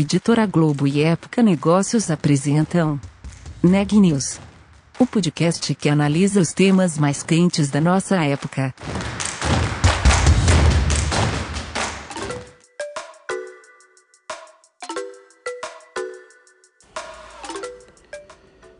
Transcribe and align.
Editora 0.00 0.46
Globo 0.46 0.86
e 0.86 1.02
Época 1.02 1.42
Negócios 1.42 2.08
apresentam 2.08 3.00
Neg 3.60 3.96
News, 3.98 4.38
o 4.96 5.04
podcast 5.04 5.74
que 5.74 5.88
analisa 5.88 6.40
os 6.40 6.52
temas 6.52 6.96
mais 6.96 7.24
quentes 7.24 7.68
da 7.68 7.80
nossa 7.80 8.14
época. 8.24 8.72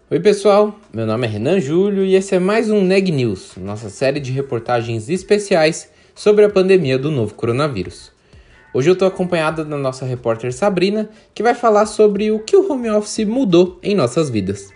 Oi 0.09 0.21
pessoal, 0.21 0.79
meu 0.95 1.05
nome 1.05 1.27
é 1.27 1.30
Renan 1.30 1.59
Júlio 1.59 2.05
e 2.05 2.14
esse 2.14 2.37
é 2.37 2.39
mais 2.39 2.71
um 2.71 2.80
Neg 2.80 3.11
News, 3.11 3.55
nossa 3.57 3.91
série 3.91 4.21
de 4.21 4.30
reportagens 4.30 5.08
especiais 5.08 5.91
sobre 6.14 6.44
a 6.44 6.49
pandemia 6.49 6.96
do 6.96 7.11
novo 7.11 7.35
coronavírus. 7.35 8.16
Hoje 8.72 8.90
eu 8.90 8.93
estou 8.93 9.08
acompanhada 9.08 9.64
da 9.64 9.79
nossa 9.79 10.04
repórter 10.04 10.53
Sabrina, 10.53 11.08
que 11.35 11.43
vai 11.43 11.54
falar 11.54 11.86
sobre 11.86 12.31
o 12.31 12.40
que 12.40 12.54
o 12.54 12.71
home 12.71 12.91
office 12.91 13.27
mudou 13.27 13.79
em 13.82 13.94
nossas 13.94 14.29
vidas. 14.29 14.68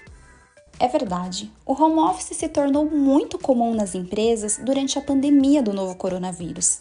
É 0.80 0.88
verdade, 0.88 1.52
o 1.66 1.74
home 1.74 2.00
office 2.00 2.36
se 2.36 2.48
tornou 2.48 2.86
muito 2.86 3.38
comum 3.38 3.74
nas 3.74 3.94
empresas 3.94 4.58
durante 4.64 4.98
a 4.98 5.02
pandemia 5.02 5.62
do 5.62 5.74
novo 5.74 5.94
coronavírus. 5.94 6.80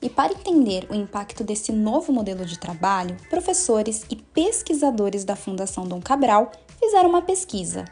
E 0.00 0.08
para 0.08 0.32
entender 0.32 0.86
o 0.88 0.94
impacto 0.94 1.42
desse 1.42 1.72
novo 1.72 2.12
modelo 2.12 2.44
de 2.44 2.58
trabalho, 2.58 3.16
professores 3.28 4.04
e 4.08 4.14
pesquisadores 4.14 5.24
da 5.24 5.34
Fundação 5.34 5.88
Dom 5.88 6.00
Cabral 6.00 6.52
fizeram 6.78 7.08
uma 7.08 7.22
pesquisa. 7.22 7.84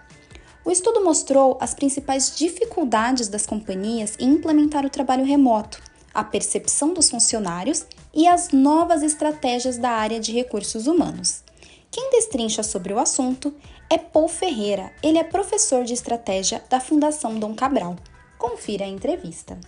O 0.65 0.71
estudo 0.71 1.05
mostrou 1.05 1.59
as 1.61 1.75
principais 1.75 2.37
dificuldades 2.37 3.29
das 3.29 3.45
companhias 3.45 4.15
em 4.21 4.29
implementar 4.29 4.87
o 4.87 4.91
trabalho 4.91 5.25
remoto, 5.25 5.81
a 6.15 6.23
percepção 6.23 6.95
dos 6.95 7.11
funcionários 7.11 7.87
e 8.15 8.27
as 8.29 8.51
novas 8.53 9.03
estratégias 9.03 9.79
da 9.79 9.91
área 9.91 10.21
de 10.21 10.33
recursos 10.33 10.87
humanos. 10.87 11.43
Quem 11.91 12.11
destrincha 12.11 12.63
sobre 12.63 12.93
o 12.93 12.99
assunto 12.99 13.55
é 13.91 13.99
Paul 13.99 14.29
Ferreira, 14.29 14.91
ele 15.03 15.19
é 15.19 15.25
professor 15.25 15.85
de 15.85 15.93
estratégia 15.93 16.63
da 16.71 16.81
Fundação 16.81 17.39
Dom 17.39 17.55
Cabral. 17.55 17.97
Confira 18.39 18.85
a 18.85 18.89
entrevista. 18.89 19.59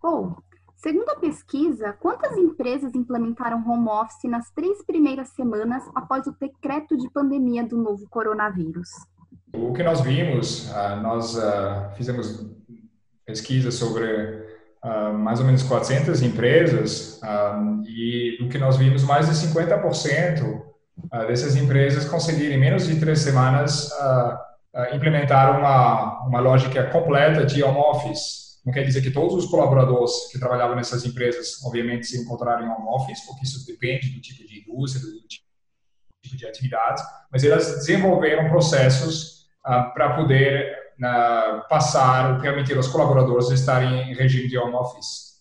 Paul, 0.00 0.36
segundo 0.76 1.10
a 1.10 1.16
pesquisa, 1.16 1.92
quantas 2.00 2.36
empresas 2.38 2.94
implementaram 2.94 3.58
home 3.68 3.88
office 3.88 4.30
nas 4.30 4.50
três 4.52 4.82
primeiras 4.86 5.28
semanas 5.30 5.82
após 5.94 6.26
o 6.26 6.36
decreto 6.40 6.96
de 6.96 7.10
pandemia 7.10 7.64
do 7.64 7.76
novo 7.76 8.06
coronavírus? 8.08 8.88
O 9.52 9.72
que 9.72 9.82
nós 9.82 10.00
vimos, 10.00 10.72
ah, 10.72 10.96
nós 10.96 11.38
ah, 11.38 11.92
fizemos 11.96 12.46
pesquisa 13.26 13.70
sobre 13.70 14.45
uh, 14.86 15.12
mais 15.12 15.40
ou 15.40 15.46
menos 15.46 15.62
400 15.64 16.22
empresas 16.22 17.20
uh, 17.22 17.82
e 17.86 18.36
do 18.38 18.48
que 18.48 18.56
nós 18.56 18.76
vimos, 18.76 19.02
mais 19.02 19.26
de 19.26 19.48
50% 19.48 20.42
uh, 20.42 21.26
dessas 21.26 21.56
empresas 21.56 22.04
conseguiram 22.04 22.54
em 22.54 22.58
menos 22.58 22.86
de 22.86 22.98
três 22.98 23.18
semanas 23.20 23.90
implementar 24.92 25.58
uma, 25.58 26.26
uma 26.26 26.38
lógica 26.38 26.84
completa 26.90 27.46
de 27.46 27.62
home 27.62 27.78
office. 27.78 28.60
Não 28.64 28.70
quer 28.70 28.82
dizer 28.82 29.00
que 29.00 29.10
todos 29.10 29.34
os 29.34 29.50
colaboradores 29.50 30.12
que 30.30 30.38
trabalhavam 30.38 30.76
nessas 30.76 31.06
empresas, 31.06 31.64
obviamente, 31.64 32.06
se 32.06 32.20
encontraram 32.20 32.66
em 32.66 32.68
home 32.68 32.88
office, 32.88 33.24
porque 33.24 33.44
isso 33.44 33.66
depende 33.66 34.10
do 34.10 34.20
tipo 34.20 34.46
de 34.46 34.60
indústria, 34.60 35.02
do 35.02 35.26
tipo 35.26 36.36
de 36.36 36.46
atividade, 36.46 37.02
mas 37.32 37.42
elas 37.42 37.76
desenvolveram 37.76 38.50
processos 38.50 39.46
para 39.94 40.14
poder 40.14 40.85
na, 40.98 41.64
passar 41.68 42.34
ou 42.34 42.40
permitir 42.40 42.76
aos 42.76 42.88
colaboradores 42.88 43.50
estarem 43.50 44.10
em 44.10 44.14
regime 44.14 44.48
de 44.48 44.58
home 44.58 44.74
office. 44.74 45.36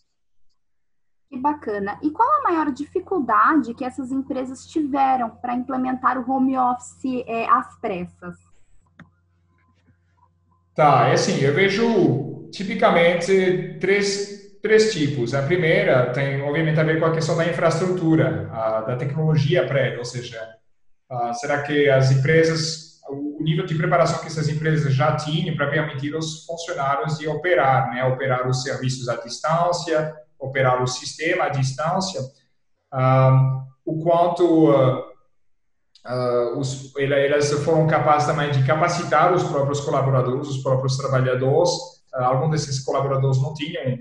Que 1.29 1.37
bacana. 1.37 1.99
E 2.01 2.11
qual 2.11 2.29
a 2.39 2.43
maior 2.43 2.71
dificuldade 2.71 3.73
que 3.73 3.83
essas 3.83 4.11
empresas 4.11 4.65
tiveram 4.67 5.29
para 5.29 5.55
implementar 5.55 6.17
o 6.17 6.31
home 6.31 6.57
office 6.57 7.23
é, 7.27 7.47
às 7.49 7.79
pressas? 7.79 8.35
Tá, 10.75 11.07
é 11.07 11.13
assim, 11.13 11.39
eu 11.41 11.53
vejo 11.53 12.49
tipicamente 12.51 13.77
três, 13.79 14.59
três 14.61 14.93
tipos. 14.93 15.33
A 15.33 15.41
primeira 15.41 16.11
tem, 16.11 16.41
obviamente, 16.41 16.79
a 16.79 16.83
ver 16.83 16.99
com 16.99 17.05
a 17.05 17.13
questão 17.13 17.37
da 17.37 17.47
infraestrutura, 17.47 18.49
a, 18.51 18.81
da 18.81 18.95
tecnologia 18.97 19.65
prévia, 19.65 19.99
ou 19.99 20.05
seja, 20.05 20.37
a, 21.09 21.33
será 21.33 21.63
que 21.63 21.89
as 21.89 22.11
empresas 22.11 22.94
nível 23.45 23.65
de 23.65 23.75
preparação 23.75 24.19
que 24.19 24.27
essas 24.27 24.49
empresas 24.49 24.93
já 24.93 25.15
tinham 25.15 25.55
para 25.55 25.69
permitir 25.69 26.13
aos 26.15 26.45
funcionários 26.45 27.17
de 27.17 27.27
operar, 27.27 27.91
né? 27.91 28.03
Operar 28.03 28.47
os 28.49 28.63
serviços 28.63 29.07
à 29.07 29.15
distância, 29.15 30.13
operar 30.39 30.81
o 30.81 30.87
sistema 30.87 31.45
à 31.45 31.49
distância, 31.49 32.19
o 33.85 34.03
quanto 34.03 34.71
uh, 34.71 34.99
uh, 36.07 36.57
os, 36.59 36.91
elas 36.97 37.51
foram 37.63 37.85
capazes 37.87 38.27
também 38.27 38.51
de 38.51 38.65
capacitar 38.65 39.31
os 39.31 39.43
próprios 39.43 39.79
colaboradores, 39.81 40.47
os 40.47 40.63
próprios 40.63 40.97
trabalhadores. 40.97 41.69
Uh, 42.13 42.23
alguns 42.23 42.51
desses 42.51 42.83
colaboradores 42.83 43.41
não 43.41 43.53
tinham 43.53 43.99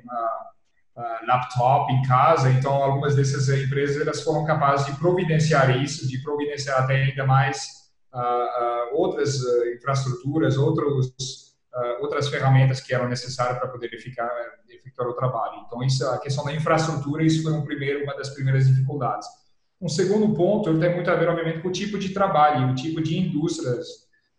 laptop 1.26 1.92
em 1.92 2.02
casa, 2.02 2.50
então 2.50 2.72
algumas 2.72 3.16
dessas 3.16 3.48
empresas 3.48 4.00
elas 4.00 4.22
foram 4.22 4.44
capazes 4.44 4.86
de 4.86 4.92
providenciar 4.92 5.82
isso, 5.82 6.06
de 6.06 6.22
providenciar 6.22 6.82
até 6.82 6.94
ainda 6.94 7.26
mais 7.26 7.83
outras 8.92 9.40
uh, 9.40 9.74
infraestruturas, 9.74 10.56
outros, 10.56 11.06
uh, 11.74 12.02
outras 12.02 12.28
ferramentas 12.28 12.80
que 12.80 12.94
eram 12.94 13.08
necessárias 13.08 13.58
para 13.58 13.68
poder 13.68 13.92
efetuar, 13.92 14.30
o 15.08 15.12
trabalho. 15.14 15.64
Então, 15.66 15.82
isso, 15.82 16.06
a 16.08 16.18
questão 16.18 16.44
da 16.44 16.52
infraestrutura, 16.52 17.24
isso 17.24 17.42
foi 17.42 17.52
um 17.52 17.64
primeiro, 17.64 18.04
uma 18.04 18.16
das 18.16 18.30
primeiras 18.30 18.68
dificuldades. 18.68 19.26
Um 19.80 19.88
segundo 19.88 20.32
ponto 20.34 20.78
tem 20.78 20.94
muito 20.94 21.10
a 21.10 21.14
ver, 21.16 21.28
obviamente, 21.28 21.60
com 21.60 21.68
o 21.68 21.72
tipo 21.72 21.98
de 21.98 22.10
trabalho, 22.10 22.70
o 22.70 22.74
tipo 22.74 23.02
de 23.02 23.18
indústrias. 23.18 23.86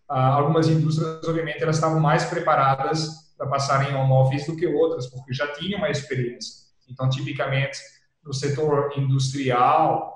algumas 0.07 0.67
indústrias, 0.69 1.27
obviamente, 1.27 1.61
elas 1.61 1.75
estavam 1.75 1.99
mais 1.99 2.23
preparadas 2.25 3.09
para 3.37 3.47
passarem 3.47 3.91
em 3.91 3.95
home 3.95 4.13
office 4.13 4.45
do 4.45 4.55
que 4.55 4.65
outras, 4.65 5.07
porque 5.07 5.33
já 5.33 5.47
tinham 5.53 5.79
uma 5.79 5.89
experiência. 5.89 6.65
Então, 6.89 7.09
tipicamente, 7.09 7.77
no 8.23 8.33
setor 8.33 8.97
industrial, 8.97 10.15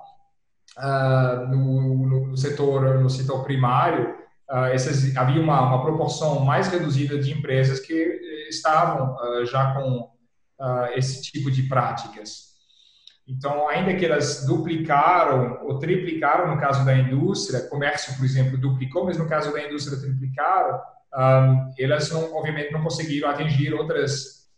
uh, 0.78 1.46
no, 1.48 1.99
no, 2.30 2.36
setor 2.36 3.00
no 3.00 3.10
setor 3.10 3.44
primário 3.44 4.20
uh, 4.50 4.66
essas, 4.72 5.16
havia 5.16 5.40
uma, 5.40 5.60
uma, 5.60 5.82
proporção 5.82 6.40
mais 6.40 6.68
reduzida 6.68 7.18
de 7.18 7.32
empresas 7.32 7.80
que 7.80 7.94
eh, 7.94 8.48
estavam 8.48 9.14
uh, 9.14 9.46
já 9.46 9.74
com 9.74 10.10
esse 10.94 11.22
tipo 11.22 11.50
de 11.50 11.62
práticas. 11.62 12.50
Então, 13.26 13.66
ainda 13.66 13.94
que 13.94 14.04
elas 14.04 14.44
duplicaram 14.44 15.58
ou 15.62 15.78
triplicaram 15.78 16.54
no 16.54 16.60
caso 16.60 16.84
da 16.84 16.94
indústria, 16.94 17.66
comércio, 17.66 18.14
por 18.18 18.26
exemplo, 18.26 18.58
duplicou, 18.58 19.06
mas 19.06 19.16
no 19.16 19.26
caso 19.26 19.50
da 19.54 19.64
indústria 19.64 19.98
triplicaram, 19.98 20.78
elas 21.78 22.10
não, 22.10 22.34
obviamente 22.34 22.72
não 22.72 22.82
conseguiram 22.82 23.30
atingir 23.30 23.72
outras 23.72 24.50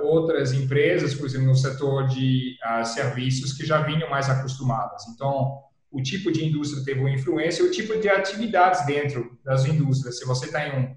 outras 0.00 0.54
empresas, 0.54 1.14
por 1.14 1.26
exemplo, 1.26 1.48
no 1.48 1.54
setor 1.54 2.06
de 2.06 2.56
serviços, 2.86 3.52
que 3.52 3.66
já 3.66 3.82
vinham 3.82 4.08
mais 4.08 4.30
acostumadas. 4.30 5.06
Então, 5.08 5.64
o 5.92 6.02
tipo 6.02 6.32
de 6.32 6.44
indústria 6.44 6.84
teve 6.84 7.00
uma 7.00 7.10
influência, 7.10 7.64
o 7.64 7.70
tipo 7.70 7.98
de 8.00 8.08
atividades 8.08 8.84
dentro 8.86 9.38
das 9.44 9.66
indústrias. 9.66 10.18
Se 10.18 10.24
você 10.24 10.46
está 10.46 10.60
um, 10.74 10.96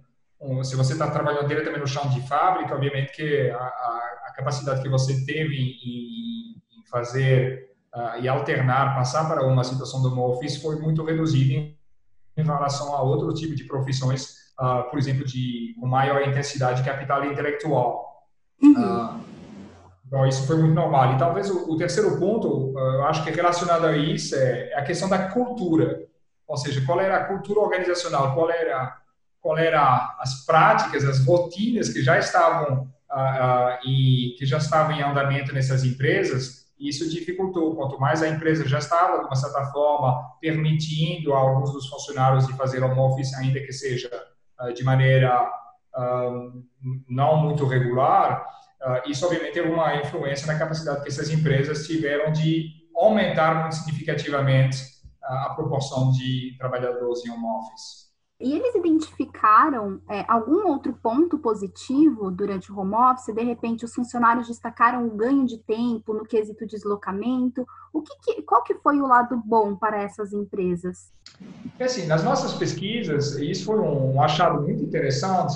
um, 0.59 0.63
se 0.63 0.75
você 0.75 0.93
está 0.93 1.11
trabalhando 1.11 1.47
diretamente 1.47 1.81
no 1.81 1.87
chão 1.87 2.07
de 2.09 2.25
fábrica, 2.27 2.73
obviamente 2.73 3.11
que 3.11 3.49
a, 3.49 3.57
a, 3.57 4.19
a 4.27 4.33
capacidade 4.33 4.81
que 4.81 4.89
você 4.89 5.25
teve 5.25 5.55
em, 5.55 6.79
em 6.79 6.85
fazer 6.89 7.71
uh, 7.93 8.21
e 8.21 8.27
alternar, 8.27 8.95
passar 8.95 9.27
para 9.27 9.45
uma 9.45 9.63
situação 9.63 10.01
do 10.01 10.09
home 10.09 10.33
office 10.33 10.61
foi 10.61 10.77
muito 10.77 11.03
reduzida 11.03 11.53
em, 11.53 11.77
em 12.37 12.43
relação 12.43 12.95
a 12.95 13.01
outro 13.01 13.33
tipo 13.33 13.53
de 13.53 13.65
profissões, 13.65 14.53
uh, 14.59 14.89
por 14.89 14.97
exemplo, 14.97 15.25
de 15.25 15.75
com 15.77 15.87
maior 15.87 16.25
intensidade 16.25 16.83
capital 16.83 17.25
intelectual. 17.25 18.23
Uhum. 18.61 18.73
Ah, 18.77 19.19
então, 20.07 20.25
isso 20.25 20.45
foi 20.45 20.57
muito 20.57 20.73
normal. 20.73 21.13
E 21.13 21.17
talvez 21.17 21.49
o, 21.49 21.71
o, 21.71 21.77
terceiro 21.77 22.19
ponto, 22.19 22.77
ah, 22.77 22.81
eu 22.95 23.05
acho 23.05 23.23
que 23.23 23.31
relacionado 23.31 23.85
a 23.85 23.97
isso, 23.97 24.35
é, 24.35 24.69
é, 24.69 24.79
a 24.79 24.83
questão 24.83 25.09
da 25.09 25.29
cultura. 25.29 26.05
Ou 26.47 26.57
seja, 26.57 26.85
qual 26.85 27.01
era 27.01 27.17
a 27.17 27.25
cultura 27.25 27.59
organizacional, 27.61 28.33
qual 28.35 28.51
era, 28.51 28.97
qual 29.41 29.57
era 29.57 30.15
as 30.19 30.45
práticas, 30.45 31.03
as 31.03 31.25
rotinas 31.25 31.89
que 31.89 32.03
já 32.03 32.19
estavam 32.19 32.87
ah, 33.09 33.79
e 33.83 34.35
que 34.37 34.45
já 34.45 34.57
estavam 34.57 34.95
em 34.95 35.01
andamento 35.01 35.53
nessas 35.53 35.83
empresas. 35.83 36.65
Isso 36.79 37.09
dificultou. 37.09 37.75
Quanto 37.75 37.99
mais 37.99 38.21
a 38.21 38.29
empresa 38.29 38.67
já 38.67 38.77
estava, 38.77 39.19
de 39.19 39.25
uma 39.25 39.35
certa 39.35 39.65
forma, 39.71 40.21
permitindo 40.39 41.33
a 41.33 41.39
alguns 41.39 41.71
dos 41.71 41.87
funcionários 41.87 42.45
de 42.45 42.53
fazer 42.53 42.83
home 42.83 42.99
office, 42.99 43.33
ainda 43.33 43.59
que 43.59 43.71
seja 43.71 44.09
de 44.75 44.83
maneira 44.83 45.49
não 47.07 47.37
muito 47.37 47.65
regular, 47.65 48.45
uh, 48.85 49.09
isso 49.09 49.25
obviamente 49.25 49.53
teve 49.53 49.69
uma 49.69 49.95
influência 49.97 50.47
na 50.47 50.57
capacidade 50.57 51.01
que 51.01 51.09
essas 51.09 51.29
empresas 51.29 51.85
tiveram 51.85 52.31
de 52.31 52.69
aumentar 52.95 53.61
muito 53.61 53.75
significativamente 53.75 54.77
a 55.21 55.53
proporção 55.55 56.11
de 56.11 56.55
trabalhadores 56.57 57.25
em 57.25 57.31
home 57.31 57.45
office. 57.45 58.05
E 58.39 58.53
eles 58.53 58.75
identificaram 58.75 60.01
é, 60.09 60.25
algum 60.27 60.67
outro 60.67 60.93
ponto 61.01 61.39
positivo 61.39 62.29
durante 62.29 62.69
o 62.69 62.77
home 62.77 62.93
office? 62.93 63.33
De 63.33 63.43
repente, 63.43 63.85
os 63.85 63.93
funcionários 63.93 64.47
destacaram 64.47 65.07
o 65.07 65.11
ganho 65.15 65.45
de 65.45 65.57
tempo 65.59 66.13
no 66.13 66.25
quesito 66.25 66.67
deslocamento. 66.67 67.65
O 67.93 68.01
que, 68.01 68.13
que 68.19 68.41
qual 68.41 68.61
que 68.61 68.75
foi 68.75 68.99
o 68.99 69.07
lado 69.07 69.41
bom 69.45 69.75
para 69.75 70.01
essas 70.01 70.33
empresas? 70.33 71.13
É 71.79 71.85
assim, 71.85 72.07
nas 72.07 72.25
nossas 72.25 72.53
pesquisas, 72.53 73.37
isso 73.37 73.65
foi 73.65 73.79
um 73.79 74.21
achado 74.21 74.61
muito 74.61 74.83
interessante, 74.83 75.55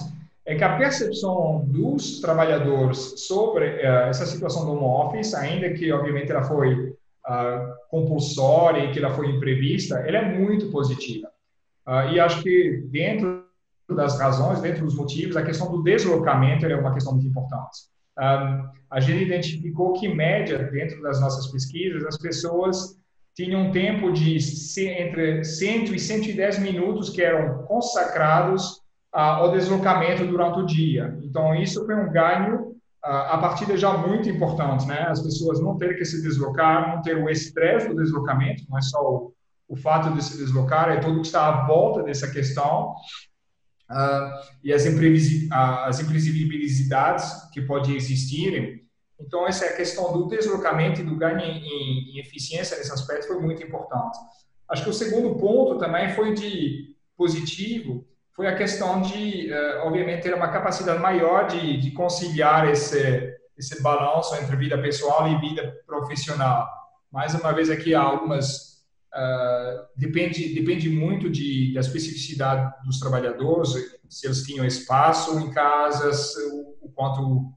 é 0.50 0.56
que 0.56 0.64
a 0.64 0.76
percepção 0.78 1.64
dos 1.68 2.20
trabalhadores 2.22 3.14
sobre 3.28 3.68
uh, 3.68 4.10
essa 4.10 4.26
situação 4.26 4.66
do 4.66 4.72
home 4.72 5.08
office, 5.08 5.36
ainda 5.36 5.70
que 5.76 5.92
obviamente 5.92 6.32
ela 6.32 6.44
foi 6.44 6.74
uh, 6.74 7.76
compulsória 7.92 8.86
e 8.86 8.92
que 8.92 8.98
ela 8.98 9.14
foi 9.14 9.30
imprevista, 9.30 10.00
ela 10.00 10.18
é 10.18 10.40
muito 10.40 10.72
positiva. 10.72 11.28
Uh, 11.88 12.14
e 12.14 12.20
acho 12.20 12.42
que 12.42 12.84
dentro 12.88 13.46
das 13.88 14.18
razões, 14.18 14.60
dentro 14.60 14.86
dos 14.86 14.96
motivos, 14.96 15.38
a 15.38 15.44
questão 15.44 15.70
do 15.70 15.84
deslocamento 15.84 16.66
é 16.66 16.76
uma 16.76 16.96
questão 16.96 17.14
muito 17.14 17.28
importante. 17.28 17.88
Um, 18.18 18.70
a 18.90 19.00
gente 19.00 19.24
identificou 19.24 19.94
que, 19.94 20.08
em 20.08 20.16
média, 20.16 20.58
dentro 20.72 21.00
das 21.04 21.22
nossas 21.22 21.46
pesquisas, 21.52 22.04
as 22.06 22.18
pessoas 22.18 22.98
tinham 23.36 23.68
um 23.68 23.72
tempo 23.72 24.12
de 24.12 24.38
entre 24.80 25.44
100 25.44 25.94
e 25.94 26.00
110 26.00 26.60
minutos 26.60 27.12
que 27.12 27.22
eram 27.22 27.64
consacrados 27.66 28.82
uh, 29.14 29.20
ao 29.20 29.52
deslocamento 29.52 30.26
durante 30.26 30.60
o 30.60 30.66
dia. 30.66 31.18
Então, 31.24 31.56
isso 31.56 31.86
foi 31.86 31.96
um 31.96 32.12
ganho 32.12 32.72
uh, 33.04 33.32
a 33.32 33.38
partir 33.38 33.78
já 33.78 33.98
muito 33.98 34.30
importante, 34.30 34.86
né? 34.88 35.08
As 35.08 35.22
pessoas 35.22 35.60
não 35.62 35.78
terem 35.78 35.98
que 35.98 36.06
se 36.06 36.22
deslocar, 36.22 36.96
não 36.96 37.02
ter 37.02 37.18
o 37.18 37.30
estresse 37.30 37.90
do 37.90 37.96
deslocamento, 37.96 38.64
não 38.70 38.78
é 38.78 38.82
só 38.82 39.00
o 39.00 39.34
o 39.70 39.76
fato 39.76 40.12
de 40.16 40.24
se 40.24 40.36
deslocar, 40.36 40.90
é 40.90 41.00
tudo 41.00 41.22
que 41.22 41.28
está 41.28 41.48
à 41.48 41.68
volta 41.68 42.02
dessa 42.02 42.30
questão 42.32 42.96
uh, 43.92 44.32
e 44.64 44.74
as, 44.74 44.82
as 44.82 46.00
imprevisibilidades 46.00 47.50
que 47.54 47.62
podem 47.62 47.96
existir. 47.96 48.84
Então, 49.20 49.48
essa 49.48 49.66
é 49.66 49.76
questão 49.76 50.12
do 50.12 50.28
deslocamento 50.28 51.02
e 51.02 51.04
do 51.04 51.16
ganho 51.16 51.42
em, 51.42 52.16
em 52.16 52.20
eficiência 52.20 52.78
nesse 52.78 52.92
aspecto 52.92 53.28
foi 53.28 53.40
muito 53.40 53.62
importante. 53.62 54.18
Acho 54.68 54.84
que 54.84 54.90
o 54.90 54.94
segundo 54.94 55.36
ponto 55.36 55.78
também 55.78 56.10
foi 56.16 56.34
de 56.34 56.96
positivo, 57.16 58.08
foi 58.40 58.48
a 58.48 58.56
questão 58.56 59.02
de, 59.02 59.52
uh, 59.52 59.86
obviamente, 59.86 60.24
ter 60.24 60.34
uma 60.34 60.48
capacidade 60.48 60.98
maior 61.02 61.46
de, 61.46 61.76
de 61.76 61.92
conciliar 61.92 62.70
esse, 62.70 63.38
esse 63.58 63.84
balanço 63.84 64.34
entre 64.36 64.56
vida 64.56 64.78
pessoal 64.78 65.28
e 65.28 65.38
vida 65.42 65.78
profissional. 65.86 66.66
Mais 67.12 67.36
uma 67.36 67.52
vez 67.52 67.70
aqui 67.70 67.94
há 67.94 68.02
algumas 68.02 68.70
Uh, 69.12 69.88
depende 69.98 70.54
depende 70.54 70.88
muito 70.88 71.32
de, 71.32 71.74
da 71.74 71.80
especificidade 71.80 72.72
dos 72.86 73.00
trabalhadores, 73.00 73.74
se 74.08 74.28
eles 74.28 74.44
tinham 74.44 74.64
espaço 74.64 75.40
em 75.40 75.50
casas, 75.50 76.36
o, 76.52 76.78
o 76.86 76.92
quanto 76.94 77.20
o 77.24 77.52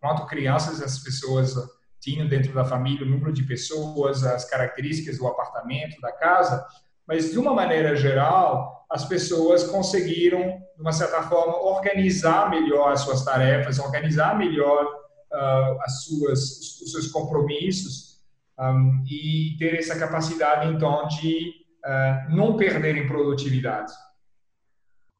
quanto 0.00 0.26
crianças 0.26 0.82
as 0.82 0.98
pessoas 0.98 1.54
tinham 2.00 2.26
dentro 2.26 2.52
da 2.52 2.64
família, 2.64 3.06
o 3.06 3.08
número 3.08 3.32
de 3.32 3.44
pessoas, 3.44 4.24
as 4.24 4.44
características 4.50 5.16
do 5.16 5.28
apartamento, 5.28 6.00
da 6.00 6.10
casa, 6.10 6.66
mas 7.06 7.30
de 7.30 7.38
uma 7.38 7.54
maneira 7.54 7.94
geral, 7.94 8.86
as 8.90 9.04
pessoas 9.04 9.64
conseguiram, 9.64 10.40
de 10.76 10.80
uma 10.80 10.92
certa 10.92 11.22
forma, 11.22 11.56
organizar 11.56 12.50
melhor 12.50 12.92
as 12.92 13.00
suas 13.00 13.24
tarefas, 13.24 13.78
organizar 13.78 14.36
melhor 14.36 14.84
uh, 14.84 15.80
as 15.82 16.04
suas 16.04 16.40
os 16.82 16.92
seus 16.92 17.08
compromissos 17.08 18.22
um, 18.58 19.04
e 19.06 19.56
ter 19.58 19.74
essa 19.78 19.98
capacidade, 19.98 20.68
então, 20.68 21.06
de 21.08 21.52
uh, 21.84 22.34
não 22.34 22.56
perderem 22.56 23.06
produtividade. 23.06 23.92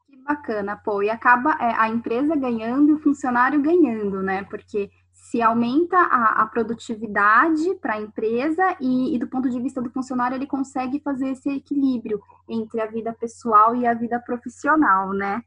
Que 0.07 0.17
bacana, 0.23 0.77
pô, 0.77 1.03
e 1.03 1.11
acaba 1.11 1.53
é, 1.61 1.75
a 1.77 1.89
empresa 1.89 2.37
ganhando 2.37 2.91
e 2.91 2.95
o 2.95 3.01
funcionário 3.01 3.61
ganhando, 3.61 4.23
né? 4.23 4.45
Porque 4.45 4.91
se 5.17 5.41
aumenta 5.41 5.97
a, 5.97 6.43
a 6.43 6.47
produtividade 6.47 7.75
para 7.81 7.95
a 7.95 8.01
empresa 8.01 8.77
e, 8.81 9.17
e, 9.17 9.19
do 9.19 9.27
ponto 9.27 9.49
de 9.49 9.59
vista 9.61 9.81
do 9.81 9.91
funcionário, 9.91 10.37
ele 10.37 10.47
consegue 10.47 11.01
fazer 11.01 11.31
esse 11.31 11.49
equilíbrio 11.49 12.21
entre 12.49 12.81
a 12.81 12.87
vida 12.87 13.13
pessoal 13.13 13.75
e 13.75 13.87
a 13.87 13.95
vida 13.95 14.21
profissional, 14.21 15.13
né? 15.13 15.43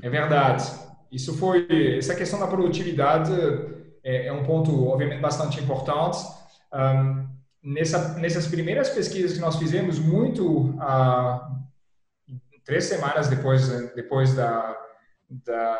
É 0.00 0.10
verdade. 0.10 0.70
Isso 1.10 1.36
foi, 1.36 1.66
essa 1.98 2.14
questão 2.14 2.38
da 2.38 2.46
produtividade 2.46 3.32
é, 4.04 4.26
é 4.26 4.32
um 4.32 4.44
ponto, 4.44 4.86
obviamente, 4.86 5.20
bastante 5.20 5.58
importante. 5.60 6.18
Um, 6.72 7.26
nessa, 7.62 8.18
nessas 8.18 8.46
primeiras 8.46 8.90
pesquisas 8.90 9.32
que 9.32 9.40
nós 9.40 9.56
fizemos, 9.56 9.98
muito 9.98 10.70
uh, 10.70 11.40
três 12.64 12.84
semanas 12.84 13.28
depois, 13.28 13.68
depois 13.94 14.34
da, 14.34 14.76
da 15.44 15.78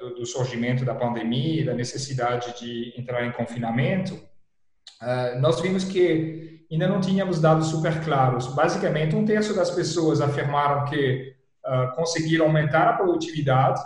do, 0.00 0.14
do, 0.14 0.26
surgimento 0.26 0.84
da 0.84 0.94
pandemia, 0.94 1.66
da 1.66 1.74
necessidade 1.74 2.58
de 2.58 2.92
entrar 2.98 3.24
em 3.24 3.32
confinamento, 3.32 4.14
uh, 4.14 5.38
nós 5.40 5.60
vimos 5.60 5.84
que 5.84 6.66
ainda 6.70 6.88
não 6.88 7.00
tínhamos 7.00 7.40
dados 7.40 7.68
super 7.68 8.02
claros. 8.02 8.48
Basicamente, 8.48 9.14
um 9.14 9.24
terço 9.24 9.54
das 9.54 9.70
pessoas 9.70 10.20
afirmaram 10.20 10.84
que 10.86 11.34
uh, 11.66 11.94
conseguiram 11.94 12.46
aumentar 12.46 12.88
a 12.88 12.92
produtividade 12.94 13.80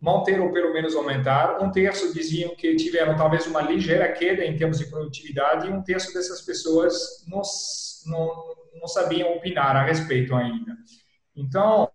manter 0.00 0.40
ou 0.40 0.52
pelo 0.52 0.72
menos 0.72 0.94
aumentar. 0.94 1.60
Um 1.62 1.70
terço 1.70 2.14
diziam 2.14 2.54
que 2.54 2.76
tiveram 2.76 3.16
talvez 3.16 3.46
uma 3.46 3.60
ligeira 3.60 4.10
queda 4.12 4.44
em 4.44 4.56
termos 4.56 4.78
de 4.78 4.86
produtividade 4.86 5.66
e 5.66 5.70
um 5.70 5.82
terço 5.82 6.12
dessas 6.14 6.40
pessoas 6.42 7.24
não, 7.26 7.42
não, 8.06 8.44
não 8.80 8.86
sabiam 8.86 9.34
opinar 9.34 9.76
a 9.76 9.84
respeito 9.84 10.34
ainda. 10.34 10.76
Então, 11.38 11.88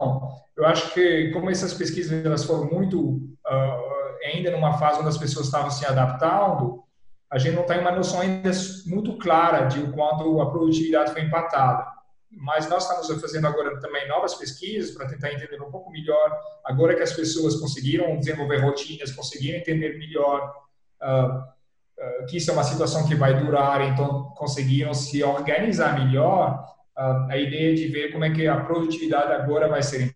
eu 0.56 0.66
acho 0.66 0.94
que 0.94 1.32
como 1.32 1.50
essas 1.50 1.74
pesquisas 1.74 2.26
elas 2.26 2.46
foram 2.46 2.66
muito 2.66 3.00
uh, 3.00 4.26
ainda 4.26 4.52
numa 4.52 4.78
fase 4.78 5.00
onde 5.00 5.10
as 5.10 5.18
pessoas 5.18 5.48
estavam 5.48 5.70
se 5.70 5.86
adaptando, 5.86 6.82
a 7.30 7.38
gente 7.38 7.56
não 7.56 7.64
tem 7.64 7.80
uma 7.80 7.92
noção 7.92 8.22
ainda 8.22 8.52
muito 8.86 9.18
clara 9.18 9.66
de 9.66 9.80
o 9.80 9.92
quanto 9.92 10.40
a 10.40 10.50
produtividade 10.50 11.12
foi 11.12 11.24
empatada 11.24 11.94
mas 12.38 12.68
nós 12.70 12.84
estamos 12.84 13.22
fazendo 13.22 13.48
agora 13.48 13.80
também 13.80 14.08
novas 14.08 14.36
pesquisas 14.36 14.92
para 14.92 15.08
tentar 15.08 15.34
entender 15.34 15.62
um 15.62 15.72
pouco 15.72 15.92
melhor, 15.92 16.38
agora 16.64 16.96
que 16.96 17.04
as 17.04 17.14
pessoas 17.14 17.56
conseguiram 17.56 18.18
desenvolver 18.18 18.58
rotinas, 18.58 19.12
conseguiram 19.12 19.60
entender 19.60 19.98
melhor 19.98 20.54
uh, 21.02 21.38
uh, 21.38 22.26
que 22.28 22.38
isso 22.38 22.50
é 22.50 22.54
uma 22.54 22.64
situação 22.64 23.08
que 23.08 23.16
vai 23.16 23.40
durar, 23.40 23.82
então 23.82 24.34
conseguiram 24.36 24.94
se 24.94 25.24
organizar 25.24 25.98
melhor, 26.04 26.66
a 26.96 27.38
ideia 27.38 27.74
de 27.76 27.88
ver 27.88 28.12
como 28.12 28.24
é 28.24 28.32
que 28.32 28.48
a 28.48 28.64
produtividade 28.64 29.32
agora 29.34 29.68
vai 29.68 29.82
ser 29.82 30.16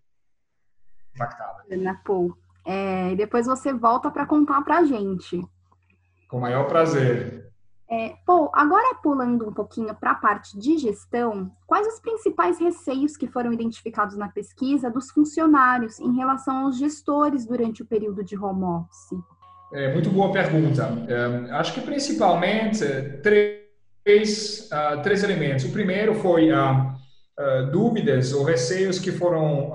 impactada. 1.14 1.64
Ana 1.70 2.00
Paul, 2.04 2.36
é, 2.64 3.14
depois 3.16 3.46
você 3.46 3.72
volta 3.72 4.10
para 4.10 4.26
contar 4.26 4.62
para 4.62 4.78
a 4.78 4.84
gente. 4.84 5.40
Com 6.28 6.38
o 6.38 6.40
maior 6.40 6.66
prazer. 6.66 7.48
É, 7.90 8.14
Pô, 8.26 8.50
agora 8.52 8.96
pulando 9.02 9.48
um 9.48 9.52
pouquinho 9.52 9.94
para 9.94 10.10
a 10.10 10.14
parte 10.14 10.58
de 10.58 10.76
gestão, 10.76 11.50
quais 11.66 11.86
os 11.86 11.98
principais 11.98 12.60
receios 12.60 13.16
que 13.16 13.26
foram 13.26 13.50
identificados 13.50 14.14
na 14.14 14.28
pesquisa 14.28 14.90
dos 14.90 15.10
funcionários 15.10 15.98
em 15.98 16.14
relação 16.14 16.66
aos 16.66 16.76
gestores 16.76 17.46
durante 17.46 17.82
o 17.82 17.86
período 17.86 18.22
de 18.22 18.36
home 18.36 18.62
office? 18.62 19.18
É, 19.72 19.92
muito 19.92 20.10
boa 20.10 20.30
pergunta. 20.30 20.86
É, 21.08 21.50
acho 21.52 21.72
que 21.72 21.80
principalmente 21.80 22.84
três, 23.22 23.67
uh, 24.72 25.02
três 25.02 25.22
elementos. 25.22 25.64
O 25.64 25.72
primeiro 25.72 26.14
foi 26.14 26.50
uh, 26.50 26.94
uh, 27.38 27.70
dúvidas 27.70 28.32
ou 28.32 28.42
receios 28.42 28.98
que 28.98 29.12
foram 29.12 29.72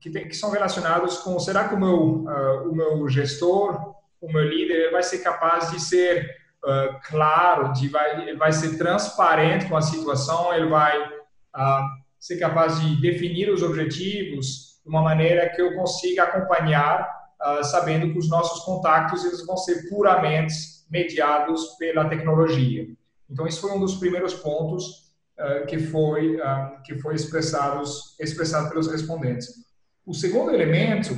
que, 0.00 0.10
tem, 0.10 0.28
que, 0.28 0.36
são 0.36 0.50
relacionados 0.50 1.18
com 1.18 1.38
será 1.38 1.68
que 1.68 1.74
o 1.74 1.78
meu, 1.78 2.26
o 2.70 2.74
meu 2.74 3.08
gestor, 3.08 3.94
o 4.20 4.30
meu 4.30 4.44
líder 4.44 4.92
vai 4.92 5.02
ser 5.02 5.18
capaz 5.18 5.70
de 5.70 5.80
ser 5.80 6.30
claro, 7.04 7.72
de 7.72 7.88
vai, 7.88 8.34
vai 8.36 8.52
ser 8.52 8.76
transparente 8.76 9.66
com 9.66 9.76
a 9.76 9.82
situação, 9.82 10.52
ele 10.54 10.68
vai 10.68 10.96
ser 12.20 12.38
capaz 12.38 12.80
de 12.80 13.00
definir 13.00 13.50
os 13.50 13.62
objetivos 13.62 14.80
de 14.84 14.88
uma 14.88 15.02
maneira 15.02 15.48
que 15.48 15.62
eu 15.62 15.74
consiga 15.74 16.24
acompanhar, 16.24 17.08
sabendo 17.64 18.12
que 18.12 18.18
os 18.18 18.28
nossos 18.28 18.64
contatos 18.64 19.24
eles 19.24 19.44
vão 19.44 19.56
ser 19.56 19.88
puramente 19.88 20.54
mediados 20.90 21.76
pela 21.78 22.08
tecnologia. 22.08 22.86
Então, 23.30 23.46
isso 23.46 23.60
foi 23.60 23.72
um 23.72 23.80
dos 23.80 23.96
primeiros 23.96 24.34
pontos 24.34 25.06
que 25.68 25.78
foi 25.78 26.38
que 26.82 26.98
foi 26.98 27.14
expressados 27.14 28.18
expressado 28.18 28.70
pelos 28.70 28.90
respondentes. 28.90 29.48
O 30.06 30.14
segundo 30.14 30.50
elemento 30.50 31.14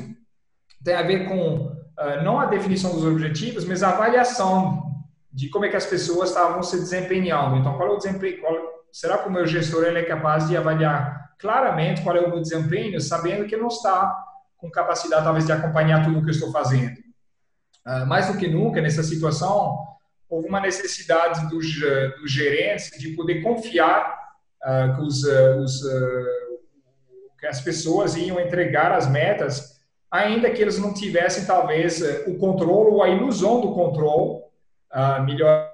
tem 0.82 0.94
a 0.94 1.02
ver 1.02 1.28
com 1.28 1.76
não 2.24 2.40
a 2.40 2.46
definição 2.46 2.92
dos 2.92 3.04
objetivos, 3.04 3.64
mas 3.64 3.80
a 3.80 3.90
avaliação 3.90 4.88
de 5.32 5.48
como 5.50 5.66
é 5.66 5.68
que 5.68 5.76
as 5.76 5.86
pessoas 5.86 6.30
estavam 6.30 6.62
se 6.64 6.76
desempenhando. 6.76 7.56
Então, 7.56 7.76
qual 7.76 7.90
é 7.90 7.92
o 7.92 7.96
desempenho? 7.96 8.40
Qual, 8.40 8.56
será 8.90 9.18
que 9.18 9.28
o 9.28 9.32
meu 9.32 9.46
gestor 9.46 9.84
ele 9.84 10.00
é 10.00 10.04
capaz 10.04 10.48
de 10.48 10.56
avaliar 10.56 11.34
claramente 11.38 12.02
qual 12.02 12.16
é 12.16 12.20
o 12.20 12.28
meu 12.28 12.40
desempenho, 12.40 13.00
sabendo 13.00 13.46
que 13.46 13.56
não 13.56 13.68
está 13.68 14.16
com 14.56 14.68
capacidade 14.68 15.22
talvez 15.22 15.46
de 15.46 15.52
acompanhar 15.52 16.04
tudo 16.04 16.18
o 16.18 16.22
que 16.22 16.30
eu 16.30 16.34
estou 16.34 16.50
fazendo? 16.50 16.96
Uh, 17.86 18.04
mais 18.06 18.26
do 18.26 18.36
que 18.36 18.48
nunca 18.48 18.82
nessa 18.82 19.02
situação 19.02 19.78
houve 20.28 20.48
uma 20.48 20.60
necessidade 20.60 21.48
dos, 21.48 21.66
dos 22.20 22.30
gerentes 22.30 22.90
de 22.98 23.10
poder 23.10 23.42
confiar 23.42 24.18
uh, 24.62 24.94
que 24.94 25.02
os, 25.02 25.24
uh, 25.24 25.60
os 25.60 25.82
as 27.46 27.60
pessoas 27.60 28.16
iam 28.16 28.40
entregar 28.40 28.92
as 28.92 29.08
metas, 29.08 29.80
ainda 30.10 30.50
que 30.50 30.60
eles 30.60 30.78
não 30.78 30.92
tivessem 30.92 31.44
talvez 31.44 32.00
o 32.26 32.36
controle 32.36 32.90
ou 32.90 33.02
a 33.02 33.08
ilusão 33.08 33.60
do 33.60 33.72
controle, 33.72 34.42
uh, 34.92 35.22
melhor 35.24 35.72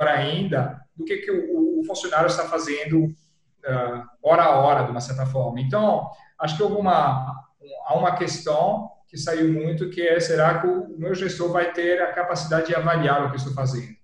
ainda, 0.00 0.80
do 0.94 1.04
que, 1.04 1.18
que 1.18 1.30
o, 1.30 1.80
o 1.80 1.84
funcionário 1.84 2.26
está 2.26 2.44
fazendo 2.44 3.04
uh, 3.04 4.02
hora 4.22 4.42
a 4.44 4.58
hora, 4.58 4.84
de 4.84 4.90
uma 4.90 5.00
certa 5.00 5.26
forma. 5.26 5.60
Então, 5.60 6.10
acho 6.38 6.56
que 6.56 6.62
houve 6.62 6.76
uma, 6.76 7.44
há 7.86 7.94
uma 7.94 8.16
questão 8.16 8.90
que 9.08 9.16
saiu 9.16 9.52
muito, 9.52 9.90
que 9.90 10.06
é, 10.06 10.18
será 10.18 10.60
que 10.60 10.66
o 10.66 10.98
meu 10.98 11.14
gestor 11.14 11.50
vai 11.50 11.72
ter 11.72 12.02
a 12.02 12.12
capacidade 12.12 12.66
de 12.66 12.74
avaliar 12.74 13.26
o 13.26 13.30
que 13.30 13.36
estou 13.36 13.52
fazendo? 13.52 13.94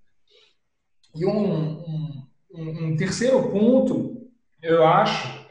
E 1.15 1.27
um, 1.27 1.81
um, 1.81 2.29
um 2.55 2.97
terceiro 2.97 3.51
ponto, 3.51 4.31
eu 4.63 4.87
acho, 4.87 5.47